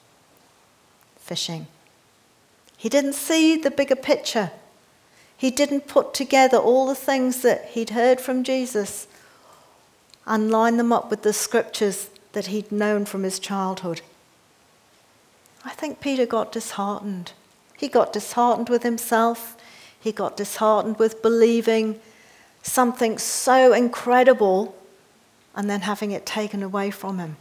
fishing. 1.17 1.67
He 2.77 2.87
didn't 2.87 3.15
see 3.15 3.57
the 3.57 3.69
bigger 3.69 3.97
picture. 3.97 4.51
He 5.35 5.51
didn't 5.51 5.87
put 5.87 6.13
together 6.13 6.55
all 6.57 6.87
the 6.87 6.95
things 6.95 7.41
that 7.41 7.65
he'd 7.71 7.89
heard 7.89 8.21
from 8.21 8.45
Jesus 8.45 9.07
and 10.25 10.49
line 10.49 10.77
them 10.77 10.93
up 10.93 11.09
with 11.09 11.23
the 11.23 11.33
scriptures 11.33 12.09
that 12.31 12.47
he'd 12.47 12.71
known 12.71 13.03
from 13.03 13.23
his 13.23 13.39
childhood. 13.39 13.99
I 15.65 15.71
think 15.71 15.99
Peter 15.99 16.25
got 16.25 16.53
disheartened. 16.53 17.33
He 17.81 17.87
got 17.87 18.13
disheartened 18.13 18.69
with 18.69 18.83
himself. 18.83 19.57
He 19.99 20.11
got 20.11 20.37
disheartened 20.37 20.99
with 20.99 21.23
believing 21.23 21.99
something 22.61 23.17
so 23.17 23.73
incredible 23.73 24.75
and 25.55 25.67
then 25.67 25.81
having 25.81 26.11
it 26.11 26.23
taken 26.23 26.61
away 26.61 26.91
from 26.91 27.17
him. 27.17 27.37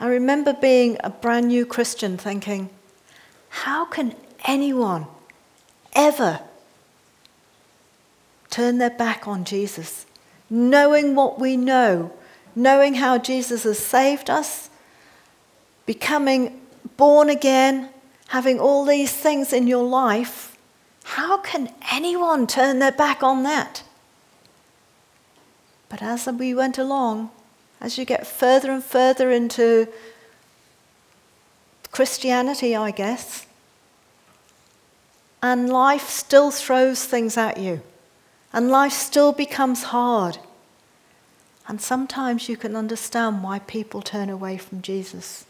I 0.00 0.08
remember 0.08 0.52
being 0.54 0.96
a 1.04 1.10
brand 1.10 1.46
new 1.46 1.64
Christian 1.64 2.18
thinking, 2.18 2.68
how 3.48 3.84
can 3.84 4.16
anyone 4.44 5.06
ever 5.92 6.40
turn 8.50 8.78
their 8.78 8.90
back 8.90 9.28
on 9.28 9.44
Jesus? 9.44 10.04
Knowing 10.50 11.14
what 11.14 11.38
we 11.38 11.56
know, 11.56 12.10
knowing 12.56 12.94
how 12.94 13.18
Jesus 13.18 13.62
has 13.62 13.78
saved 13.78 14.28
us, 14.28 14.68
becoming 15.86 16.60
born 16.98 17.30
again, 17.30 17.88
having 18.28 18.60
all 18.60 18.84
these 18.84 19.12
things 19.12 19.54
in 19.54 19.66
your 19.66 19.84
life, 19.84 20.58
how 21.04 21.38
can 21.38 21.72
anyone 21.90 22.46
turn 22.46 22.80
their 22.80 22.92
back 22.92 23.22
on 23.22 23.44
that? 23.44 23.82
But 25.88 26.02
as 26.02 26.26
we 26.26 26.52
went 26.52 26.76
along, 26.76 27.30
as 27.80 27.96
you 27.96 28.04
get 28.04 28.26
further 28.26 28.70
and 28.70 28.84
further 28.84 29.30
into 29.30 29.88
Christianity, 31.90 32.76
I 32.76 32.90
guess, 32.90 33.46
and 35.42 35.70
life 35.70 36.08
still 36.08 36.50
throws 36.50 37.04
things 37.04 37.38
at 37.38 37.56
you, 37.56 37.80
and 38.52 38.70
life 38.70 38.92
still 38.92 39.32
becomes 39.32 39.84
hard. 39.84 40.38
And 41.68 41.80
sometimes 41.80 42.48
you 42.48 42.56
can 42.56 42.74
understand 42.74 43.42
why 43.42 43.60
people 43.60 44.02
turn 44.02 44.28
away 44.28 44.58
from 44.58 44.82
Jesus. 44.82 45.44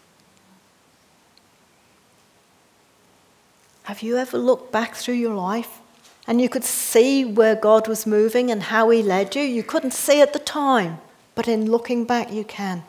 Have 3.89 4.03
you 4.03 4.19
ever 4.19 4.37
looked 4.37 4.71
back 4.71 4.97
through 4.97 5.15
your 5.15 5.35
life 5.35 5.81
and 6.27 6.43
you 6.43 6.51
could 6.51 6.63
see 6.63 7.25
where 7.25 7.55
God 7.55 7.89
was 7.89 8.07
moving 8.07 8.51
and 8.51 8.65
how 8.65 8.91
He 8.91 9.03
led 9.03 9.35
you? 9.35 9.41
You 9.41 9.63
couldn't 9.63 9.95
see 9.95 10.21
at 10.21 10.35
the 10.35 10.39
time, 10.39 10.99
but 11.35 11.49
in 11.49 11.71
looking 11.71 12.05
back, 12.05 12.31
you 12.31 12.45
can. 12.45 12.83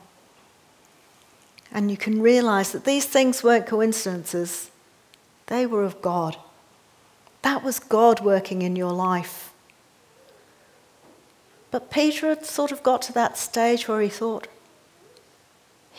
And 1.72 1.90
you 1.90 1.96
can 1.96 2.22
realize 2.22 2.74
that 2.74 2.84
these 2.84 3.06
things 3.06 3.46
weren't 3.46 3.66
coincidences, 3.66 4.72
they 5.48 5.66
were 5.66 5.86
of 5.86 6.02
God. 6.02 6.36
That 7.44 7.64
was 7.64 7.80
God 7.80 8.20
working 8.20 8.62
in 8.62 8.76
your 8.76 8.92
life. 8.92 9.54
But 11.72 11.90
Peter 11.90 12.28
had 12.28 12.46
sort 12.46 12.74
of 12.74 12.84
got 12.84 13.02
to 13.04 13.14
that 13.14 13.38
stage 13.38 13.88
where 13.88 14.02
he 14.02 14.10
thought, 14.10 14.50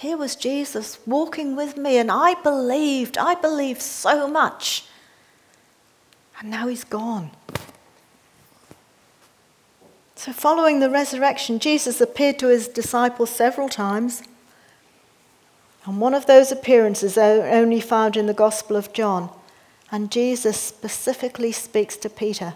here 0.00 0.16
was 0.16 0.34
Jesus 0.34 0.98
walking 1.06 1.56
with 1.56 1.76
me, 1.76 1.98
and 1.98 2.10
I 2.10 2.32
believed, 2.32 3.18
I 3.18 3.34
believed 3.34 3.82
so 3.82 4.26
much. 4.26 4.86
And 6.38 6.50
now 6.50 6.68
he's 6.68 6.84
gone. 6.84 7.32
So, 10.14 10.32
following 10.32 10.80
the 10.80 10.88
resurrection, 10.88 11.58
Jesus 11.58 12.00
appeared 12.00 12.38
to 12.38 12.48
his 12.48 12.66
disciples 12.66 13.28
several 13.28 13.68
times. 13.68 14.22
And 15.84 16.00
one 16.00 16.14
of 16.14 16.24
those 16.24 16.50
appearances 16.50 17.18
only 17.18 17.80
found 17.80 18.16
in 18.16 18.24
the 18.24 18.32
Gospel 18.32 18.76
of 18.76 18.94
John. 18.94 19.28
And 19.92 20.10
Jesus 20.10 20.58
specifically 20.58 21.52
speaks 21.52 21.98
to 21.98 22.08
Peter. 22.08 22.54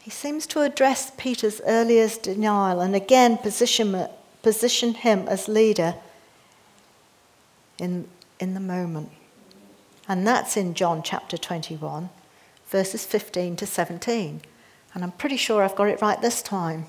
He 0.00 0.10
seems 0.10 0.46
to 0.48 0.60
address 0.60 1.12
Peter's 1.16 1.62
earliest 1.64 2.24
denial 2.24 2.80
and 2.80 2.94
again 2.94 3.38
position, 3.38 4.06
position 4.42 4.94
him 4.94 5.28
as 5.28 5.48
leader 5.48 5.94
in, 7.78 8.08
in 8.38 8.54
the 8.54 8.60
moment. 8.60 9.10
And 10.08 10.26
that's 10.26 10.56
in 10.56 10.74
John 10.74 11.02
chapter 11.02 11.36
21, 11.36 12.10
verses 12.68 13.06
15 13.06 13.56
to 13.56 13.66
17. 13.66 14.42
And 14.94 15.04
I'm 15.04 15.12
pretty 15.12 15.36
sure 15.36 15.62
I've 15.62 15.76
got 15.76 15.88
it 15.88 16.02
right 16.02 16.20
this 16.20 16.42
time. 16.42 16.86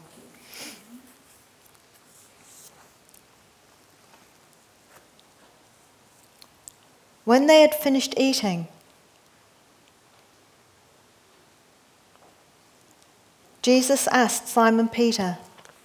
When 7.23 7.47
they 7.47 7.61
had 7.61 7.73
finished 7.73 8.13
eating, 8.17 8.67
Jesus 13.61 14.07
asked 14.07 14.49
Simon 14.49 14.89
Peter, 14.89 15.37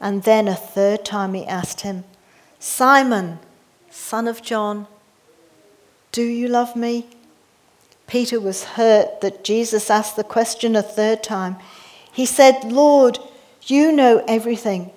And 0.00 0.22
then 0.22 0.48
a 0.48 0.54
third 0.54 1.04
time 1.04 1.34
he 1.34 1.46
asked 1.46 1.82
him, 1.82 2.04
Simon, 2.58 3.38
son 3.90 4.26
of 4.26 4.42
John, 4.42 4.86
do 6.12 6.22
you 6.22 6.48
love 6.48 6.74
me? 6.74 7.06
Peter 8.06 8.40
was 8.40 8.64
hurt 8.64 9.20
that 9.20 9.44
Jesus 9.44 9.90
asked 9.90 10.16
the 10.16 10.24
question 10.24 10.74
a 10.74 10.82
third 10.82 11.22
time. 11.22 11.56
He 12.12 12.26
said, 12.26 12.64
Lord, 12.64 13.18
you 13.66 13.92
know 13.92 14.24
everything. 14.26 14.90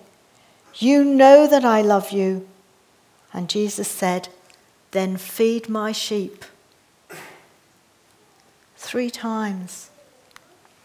You 0.76 1.04
know 1.04 1.45
that 1.45 1.64
I 1.64 1.82
love 1.82 2.12
you. 2.12 2.47
And 3.32 3.49
Jesus 3.49 3.88
said, 3.88 4.30
Then 4.91 5.18
feed 5.18 5.70
my 5.70 5.91
sheep. 5.91 6.45
Three 8.78 9.12
times. 9.12 9.91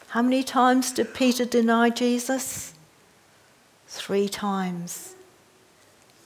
How 0.08 0.22
many 0.22 0.42
times 0.42 0.92
did 0.92 1.14
Peter 1.14 1.44
deny 1.44 1.90
Jesus? 1.90 2.74
Three 3.89 4.28
times. 4.28 5.14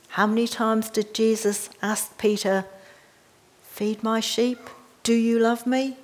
How 0.09 0.27
many 0.27 0.47
times 0.47 0.91
did 0.91 1.15
Jesus 1.15 1.71
ask 1.81 2.19
Peter, 2.19 2.67
Feed 3.63 4.03
my 4.03 4.21
sheep? 4.21 4.59
Do 5.03 5.15
you 5.15 5.39
love 5.39 5.67
me? 5.67 5.97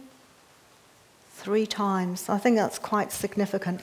Three 1.32 1.66
times. 1.66 2.28
I 2.28 2.38
think 2.38 2.56
that's 2.56 2.78
quite 2.78 3.12
significant. 3.12 3.82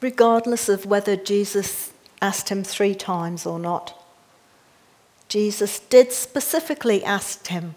Regardless 0.00 0.68
of 0.68 0.86
whether 0.86 1.16
Jesus 1.16 1.92
asked 2.20 2.50
him 2.50 2.62
three 2.62 2.94
times 2.94 3.46
or 3.46 3.58
not, 3.58 4.00
Jesus 5.28 5.80
did 5.80 6.12
specifically 6.12 7.02
ask 7.02 7.46
him, 7.46 7.74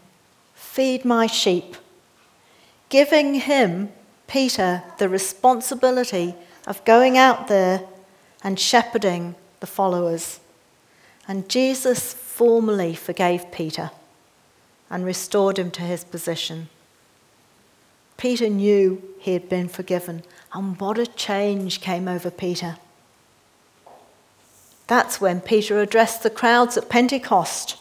Feed 0.78 1.04
my 1.06 1.26
sheep, 1.26 1.76
giving 2.90 3.34
him, 3.34 3.92
Peter, 4.28 4.84
the 5.00 5.10
responsibility 5.10 6.36
of 6.68 6.86
going 6.86 7.18
out 7.18 7.48
there 7.48 7.82
and 8.44 8.60
shepherding 8.60 9.34
the 9.60 9.66
followers. 9.66 10.40
And 11.28 11.50
Jesus 11.50 12.14
formally 12.14 12.94
forgave 12.94 13.52
Peter 13.52 13.90
and 14.88 15.04
restored 15.04 15.58
him 15.58 15.72
to 15.72 15.82
his 15.82 16.04
position. 16.04 16.70
Peter 18.16 18.48
knew 18.48 19.02
he 19.18 19.34
had 19.34 19.50
been 19.50 19.70
forgiven, 19.70 20.22
and 20.54 20.80
what 20.80 21.00
a 21.00 21.08
change 21.08 21.82
came 21.82 22.08
over 22.08 22.30
Peter. 22.30 22.78
That's 24.86 25.20
when 25.20 25.42
Peter 25.42 25.82
addressed 25.82 26.22
the 26.22 26.30
crowds 26.30 26.78
at 26.78 26.88
Pentecost. 26.88 27.78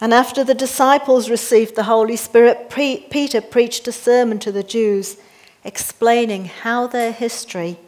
And 0.00 0.14
after 0.14 0.42
the 0.42 0.54
disciples 0.54 1.28
received 1.28 1.76
the 1.76 1.82
Holy 1.82 2.16
Spirit, 2.16 2.70
Peter 2.70 3.40
preached 3.40 3.86
a 3.86 3.92
sermon 3.92 4.38
to 4.38 4.50
the 4.50 4.62
Jews 4.62 5.18
explaining 5.62 6.46
how 6.46 6.86
their 6.86 7.12
history 7.12 7.78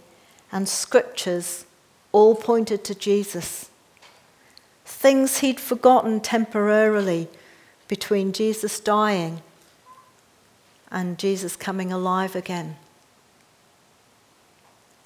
and 0.50 0.68
scriptures 0.68 1.64
all 2.12 2.34
pointed 2.34 2.84
to 2.84 2.94
Jesus. 2.94 3.70
Things 4.84 5.38
he'd 5.38 5.58
forgotten 5.58 6.20
temporarily 6.20 7.28
between 7.88 8.32
Jesus 8.32 8.78
dying 8.78 9.40
and 10.90 11.18
Jesus 11.18 11.56
coming 11.56 11.90
alive 11.90 12.36
again. 12.36 12.76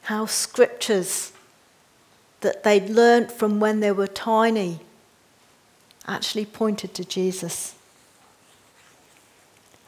How 0.02 0.26
scriptures 0.26 1.32
that 2.40 2.64
they'd 2.64 2.90
learnt 2.90 3.30
from 3.30 3.60
when 3.60 3.78
they 3.78 3.92
were 3.92 4.08
tiny 4.08 4.80
actually 6.06 6.46
pointed 6.46 6.94
to 6.94 7.04
Jesus. 7.04 7.74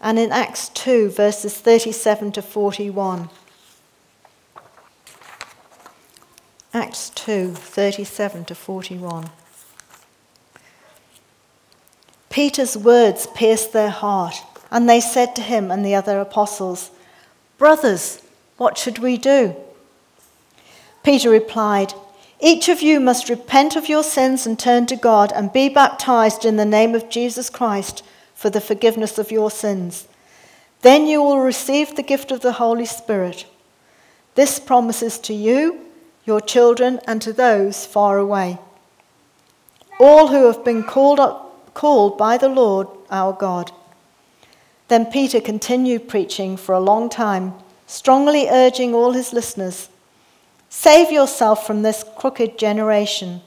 And 0.00 0.18
in 0.18 0.30
Acts 0.30 0.68
2, 0.70 1.10
verses 1.10 1.56
37 1.58 2.32
to 2.32 2.42
41, 2.42 3.28
Acts 6.72 7.10
2, 7.10 7.54
37 7.54 8.44
to 8.44 8.54
41. 8.54 9.30
Peter's 12.30 12.76
words 12.76 13.26
pierced 13.34 13.72
their 13.72 13.90
heart, 13.90 14.36
and 14.70 14.88
they 14.88 15.00
said 15.00 15.34
to 15.34 15.42
him 15.42 15.70
and 15.70 15.84
the 15.84 15.94
other 15.94 16.20
apostles, 16.20 16.90
Brothers, 17.56 18.22
what 18.58 18.78
should 18.78 18.98
we 18.98 19.16
do? 19.16 19.56
Peter 21.02 21.30
replied, 21.30 21.94
each 22.40 22.68
of 22.68 22.82
you 22.82 23.00
must 23.00 23.28
repent 23.28 23.74
of 23.74 23.88
your 23.88 24.04
sins 24.04 24.46
and 24.46 24.56
turn 24.58 24.86
to 24.86 24.96
God 24.96 25.32
and 25.32 25.52
be 25.52 25.68
baptized 25.68 26.44
in 26.44 26.56
the 26.56 26.64
name 26.64 26.94
of 26.94 27.10
Jesus 27.10 27.50
Christ 27.50 28.04
for 28.34 28.48
the 28.48 28.60
forgiveness 28.60 29.18
of 29.18 29.32
your 29.32 29.50
sins. 29.50 30.06
Then 30.82 31.08
you 31.08 31.20
will 31.20 31.40
receive 31.40 31.96
the 31.96 32.02
gift 32.02 32.30
of 32.30 32.40
the 32.40 32.52
Holy 32.52 32.86
Spirit. 32.86 33.46
This 34.36 34.60
promises 34.60 35.18
to 35.20 35.34
you, 35.34 35.80
your 36.24 36.40
children, 36.40 37.00
and 37.08 37.20
to 37.22 37.32
those 37.32 37.84
far 37.84 38.18
away. 38.18 38.58
All 39.98 40.28
who 40.28 40.46
have 40.46 40.64
been 40.64 40.84
called, 40.84 41.18
up, 41.18 41.74
called 41.74 42.16
by 42.16 42.36
the 42.36 42.48
Lord 42.48 42.86
our 43.10 43.32
God. 43.32 43.72
Then 44.86 45.06
Peter 45.06 45.40
continued 45.40 46.08
preaching 46.08 46.56
for 46.56 46.72
a 46.72 46.80
long 46.80 47.08
time, 47.08 47.54
strongly 47.88 48.48
urging 48.48 48.94
all 48.94 49.10
his 49.10 49.32
listeners 49.32 49.88
Save 50.68 51.10
yourself 51.10 51.66
from 51.66 51.82
this 51.82 52.04
crooked 52.16 52.58
generation. 52.58 53.40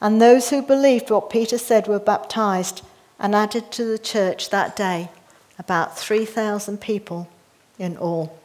And 0.00 0.20
those 0.20 0.50
who 0.50 0.62
believed 0.62 1.10
what 1.10 1.30
Peter 1.30 1.58
said 1.58 1.86
were 1.86 1.98
baptized 1.98 2.82
and 3.18 3.34
added 3.34 3.70
to 3.72 3.84
the 3.84 3.98
church 3.98 4.50
that 4.50 4.76
day 4.76 5.10
about 5.58 5.96
3,000 5.96 6.80
people 6.80 7.28
in 7.78 7.96
all. 7.96 8.38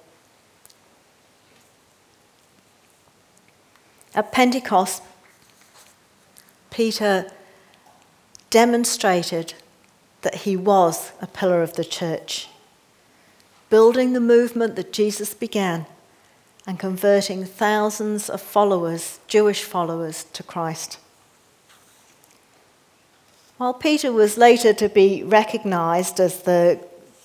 At 4.13 4.31
Pentecost, 4.31 5.03
Peter 6.69 7.31
demonstrated 8.49 9.53
that 10.21 10.35
he 10.35 10.55
was 10.55 11.11
a 11.21 11.27
pillar 11.27 11.61
of 11.61 11.73
the 11.73 11.83
church, 11.83 12.49
building 13.69 14.13
the 14.13 14.19
movement 14.19 14.75
that 14.75 14.93
Jesus 14.93 15.33
began 15.33 15.85
and 16.67 16.77
converting 16.77 17.45
thousands 17.45 18.29
of 18.29 18.41
followers, 18.41 19.19
Jewish 19.27 19.63
followers, 19.63 20.25
to 20.33 20.43
Christ. 20.43 20.99
While 23.55 23.73
Peter 23.73 24.11
was 24.11 24.37
later 24.37 24.73
to 24.73 24.89
be 24.89 25.23
recognized 25.23 26.19
as 26.19 26.43
the, 26.43 26.79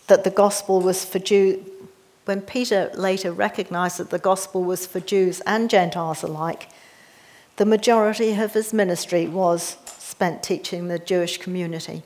that 0.07 0.23
the 0.23 0.31
gospel 0.31 0.81
was 0.81 1.05
for 1.05 1.19
Jews, 1.19 1.59
when 2.25 2.41
Peter 2.41 2.91
later 2.95 3.33
recognized 3.33 3.99
that 3.99 4.11
the 4.11 4.19
gospel 4.19 4.63
was 4.63 4.87
for 4.87 5.01
Jews 5.01 5.43
and 5.45 5.69
Gentiles 5.69 6.23
alike, 6.23 6.69
the 7.57 7.67
majority 7.67 8.33
of 8.35 8.55
his 8.55 8.73
ministry 8.73 9.27
was 9.27 9.77
spent 9.85 10.43
teaching 10.43 10.87
the 10.87 11.01
Jewish 11.01 11.39
community. 11.39 12.05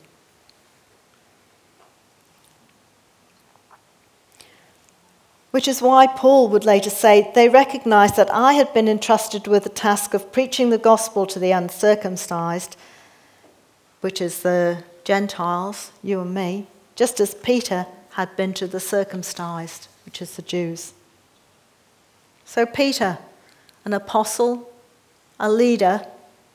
Which 5.56 5.68
is 5.68 5.80
why 5.80 6.06
Paul 6.06 6.50
would 6.50 6.66
later 6.66 6.90
say, 6.90 7.32
They 7.34 7.48
recognized 7.48 8.16
that 8.16 8.30
I 8.30 8.52
had 8.52 8.74
been 8.74 8.88
entrusted 8.88 9.46
with 9.46 9.62
the 9.64 9.70
task 9.70 10.12
of 10.12 10.30
preaching 10.30 10.68
the 10.68 10.76
gospel 10.76 11.24
to 11.24 11.38
the 11.38 11.52
uncircumcised, 11.52 12.76
which 14.02 14.20
is 14.20 14.42
the 14.42 14.84
Gentiles, 15.04 15.92
you 16.02 16.20
and 16.20 16.34
me, 16.34 16.66
just 16.94 17.20
as 17.20 17.34
Peter 17.34 17.86
had 18.10 18.36
been 18.36 18.52
to 18.52 18.66
the 18.66 18.78
circumcised, 18.78 19.88
which 20.04 20.20
is 20.20 20.36
the 20.36 20.42
Jews. 20.42 20.92
So, 22.44 22.66
Peter, 22.66 23.16
an 23.86 23.94
apostle, 23.94 24.70
a 25.40 25.50
leader, 25.50 26.06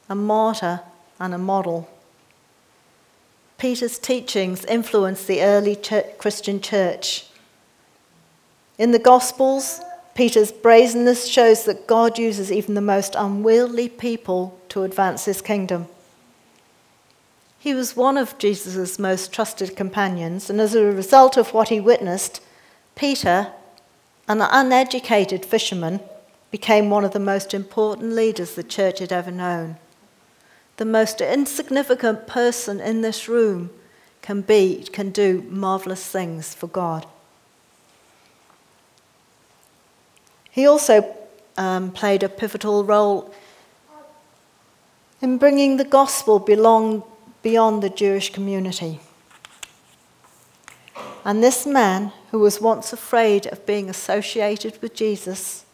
a 0.09 0.13
martyr, 0.13 0.81
and 1.19 1.33
a 1.33 1.39
model. 1.39 1.89
Peter's 3.57 3.97
teachings 3.97 4.63
influenced 4.65 5.25
the 5.25 5.41
early 5.41 5.75
Christian 6.19 6.61
church 6.61 7.25
in 8.81 8.89
the 8.89 8.97
Gospels, 8.97 9.79
Peter's 10.15 10.51
brazenness 10.51 11.27
shows 11.27 11.65
that 11.65 11.85
God 11.85 12.17
uses 12.17 12.51
even 12.51 12.73
the 12.73 12.81
most 12.81 13.13
unwieldy 13.15 13.87
people 13.87 14.59
to 14.69 14.81
advance 14.81 15.25
his 15.25 15.39
kingdom. 15.39 15.85
He 17.59 17.75
was 17.75 17.95
one 17.95 18.17
of 18.17 18.39
Jesus' 18.39 18.97
most 18.97 19.31
trusted 19.31 19.75
companions, 19.75 20.49
and 20.49 20.59
as 20.59 20.73
a 20.73 20.83
result 20.83 21.37
of 21.37 21.53
what 21.53 21.69
he 21.69 21.79
witnessed, 21.79 22.41
Peter, 22.95 23.51
an 24.27 24.41
uneducated 24.41 25.45
fisherman, 25.45 25.99
became 26.49 26.89
one 26.89 27.05
of 27.05 27.11
the 27.11 27.19
most 27.19 27.53
important 27.53 28.13
leaders 28.13 28.55
the 28.55 28.63
church 28.63 28.97
had 28.97 29.13
ever 29.13 29.29
known. 29.29 29.75
The 30.77 30.85
most 30.85 31.21
insignificant 31.21 32.25
person 32.25 32.79
in 32.79 33.01
this 33.01 33.27
room 33.27 33.69
can 34.23 34.41
be 34.41 34.87
can 34.91 35.11
do 35.11 35.43
marvelous 35.51 36.07
things 36.07 36.55
for 36.55 36.65
God. 36.65 37.05
He 40.51 40.67
also 40.67 41.15
um, 41.57 41.91
played 41.91 42.23
a 42.23 42.29
pivotal 42.29 42.83
role 42.83 43.33
in 45.21 45.37
bringing 45.37 45.77
the 45.77 45.85
gospel 45.85 46.39
belong, 46.39 47.03
beyond 47.41 47.81
the 47.81 47.89
Jewish 47.89 48.31
community. 48.31 48.99
And 51.23 51.43
this 51.43 51.65
man, 51.65 52.11
who 52.31 52.39
was 52.39 52.59
once 52.59 52.91
afraid 52.91 53.45
of 53.47 53.65
being 53.65 53.89
associated 53.89 54.81
with 54.81 54.95
Jesus, 54.95 55.65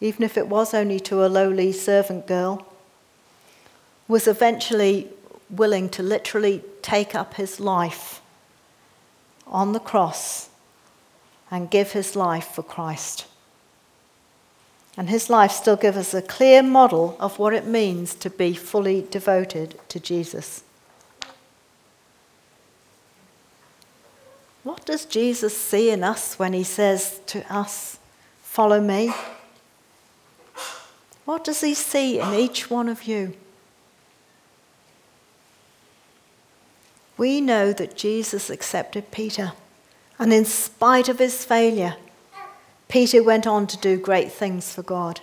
even 0.00 0.22
if 0.22 0.36
it 0.36 0.48
was 0.48 0.74
only 0.74 1.00
to 1.00 1.24
a 1.24 1.28
lowly 1.28 1.72
servant 1.72 2.26
girl, 2.26 2.66
was 4.06 4.26
eventually 4.26 5.08
willing 5.48 5.88
to 5.88 6.02
literally 6.02 6.62
take 6.82 7.14
up 7.14 7.34
his 7.34 7.58
life 7.58 8.20
on 9.46 9.72
the 9.72 9.80
cross 9.80 10.50
and 11.50 11.70
give 11.70 11.92
his 11.92 12.14
life 12.14 12.48
for 12.48 12.62
Christ. 12.62 13.26
And 14.96 15.08
his 15.08 15.30
life 15.30 15.52
still 15.52 15.76
gives 15.76 15.96
us 15.96 16.14
a 16.14 16.20
clear 16.20 16.62
model 16.62 17.16
of 17.18 17.38
what 17.38 17.54
it 17.54 17.66
means 17.66 18.14
to 18.16 18.28
be 18.28 18.52
fully 18.52 19.06
devoted 19.10 19.78
to 19.88 19.98
Jesus. 19.98 20.64
What 24.62 24.84
does 24.84 25.06
Jesus 25.06 25.56
see 25.56 25.90
in 25.90 26.04
us 26.04 26.38
when 26.38 26.52
he 26.52 26.62
says 26.62 27.20
to 27.26 27.52
us, 27.52 27.98
Follow 28.42 28.80
me? 28.80 29.12
What 31.24 31.44
does 31.44 31.62
he 31.62 31.74
see 31.74 32.20
in 32.20 32.34
each 32.34 32.68
one 32.68 32.88
of 32.88 33.04
you? 33.04 33.34
We 37.16 37.40
know 37.40 37.72
that 37.72 37.96
Jesus 37.96 38.50
accepted 38.50 39.10
Peter, 39.10 39.52
and 40.18 40.32
in 40.32 40.44
spite 40.44 41.08
of 41.08 41.18
his 41.18 41.44
failure, 41.44 41.96
Peter 42.92 43.22
went 43.22 43.46
on 43.46 43.66
to 43.66 43.78
do 43.78 43.96
great 43.96 44.30
things 44.30 44.74
for 44.74 44.82
God. 44.82 45.22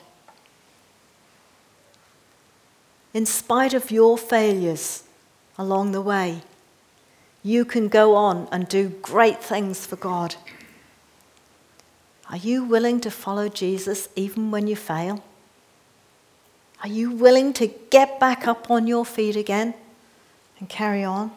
in 3.13 3.25
spite 3.25 3.73
of 3.73 3.91
your 3.91 4.17
failures 4.17 5.03
along 5.57 5.91
the 5.91 6.01
way, 6.01 6.41
you 7.43 7.65
can 7.65 7.87
go 7.87 8.15
on 8.15 8.47
and 8.51 8.67
do 8.67 8.89
great 8.89 9.43
things 9.43 9.85
for 9.85 9.95
God. 9.95 10.35
Are 12.29 12.37
you 12.37 12.63
willing 12.63 12.99
to 13.01 13.11
follow 13.11 13.49
Jesus 13.49 14.09
even 14.15 14.51
when 14.51 14.67
you 14.67 14.75
fail? 14.75 15.23
Are 16.83 16.89
you 16.89 17.11
willing 17.11 17.53
to 17.53 17.67
get 17.67 18.19
back 18.19 18.47
up 18.47 18.69
on 18.69 18.87
your 18.87 19.05
feet 19.05 19.35
again 19.35 19.73
and 20.59 20.69
carry 20.69 21.03
on? 21.03 21.31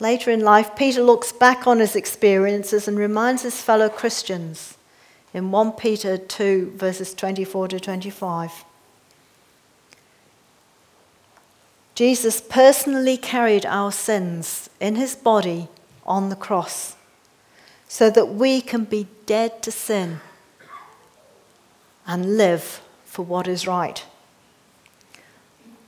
Later 0.00 0.30
in 0.30 0.40
life, 0.40 0.76
Peter 0.76 1.02
looks 1.02 1.32
back 1.32 1.66
on 1.66 1.80
his 1.80 1.96
experiences 1.96 2.86
and 2.86 2.96
reminds 2.96 3.42
his 3.42 3.60
fellow 3.60 3.88
Christians 3.88 4.76
in 5.34 5.50
1 5.50 5.72
Peter 5.72 6.16
2, 6.16 6.74
verses 6.76 7.12
24 7.14 7.68
to 7.68 7.80
25. 7.80 8.64
Jesus 11.94 12.40
personally 12.40 13.16
carried 13.16 13.66
our 13.66 13.90
sins 13.90 14.70
in 14.78 14.94
his 14.94 15.16
body 15.16 15.66
on 16.06 16.28
the 16.28 16.36
cross 16.36 16.94
so 17.88 18.08
that 18.08 18.26
we 18.26 18.60
can 18.60 18.84
be 18.84 19.08
dead 19.26 19.62
to 19.62 19.72
sin 19.72 20.20
and 22.06 22.36
live 22.36 22.80
for 23.04 23.24
what 23.24 23.48
is 23.48 23.66
right. 23.66 24.04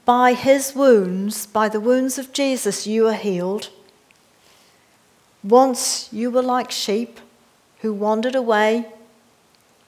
By 0.04 0.32
his 0.32 0.74
wounds, 0.74 1.46
by 1.46 1.68
the 1.68 1.78
wounds 1.78 2.18
of 2.18 2.32
Jesus, 2.32 2.88
you 2.88 3.06
are 3.06 3.14
healed. 3.14 3.68
Once 5.42 6.08
you 6.12 6.30
were 6.30 6.42
like 6.42 6.70
sheep 6.70 7.18
who 7.80 7.92
wandered 7.92 8.34
away, 8.34 8.86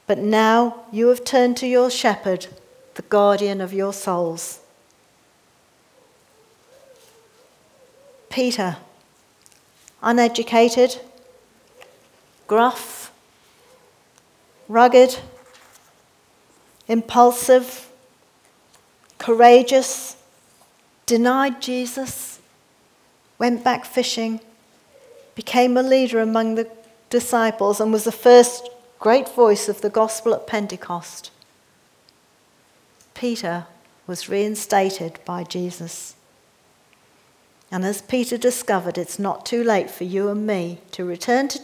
but 0.07 0.19
now 0.19 0.85
you 0.91 1.09
have 1.09 1.25
turned 1.25 1.57
to 1.57 1.67
your 1.67 1.91
shepherd, 1.91 2.47
the 2.95 3.03
guardian 3.03 3.61
of 3.61 3.73
your 3.73 3.93
souls. 3.93 4.61
Peter, 8.31 8.79
uneducated, 10.03 10.99
gruff, 12.47 13.13
rugged, 14.69 15.19
impulsive, 16.89 17.91
courageous, 19.19 20.17
denied 21.05 21.61
Jesus, 21.61 22.41
went 23.39 23.63
back 23.63 23.85
fishing, 23.85 24.41
became 25.35 25.77
a 25.77 25.83
leader 25.83 26.21
among 26.21 26.55
the 26.55 26.71
disciples, 27.11 27.81
and 27.81 27.93
was 27.93 28.05
the 28.05 28.13
first 28.13 28.69
great 28.99 29.29
voice 29.29 29.69
of 29.69 29.81
the 29.81 29.91
gospel 29.91 30.35
at 30.35 30.47
Pentecost. 30.47 31.31
Peter 33.15 33.67
was 34.07 34.29
reinstated 34.29 35.19
by 35.25 35.45
Jesus. 35.45 36.15
And 37.71 37.85
as 37.85 38.03
Peter 38.03 38.37
discovered, 38.37 38.99
it's 38.99 39.19
not 39.19 39.47
too 39.47 39.65
late 39.65 39.91
for 39.91 40.05
you 40.05 40.29
and 40.29 40.47
me 40.47 40.81
to 40.91 41.05
return 41.05 41.49
to 41.49 41.59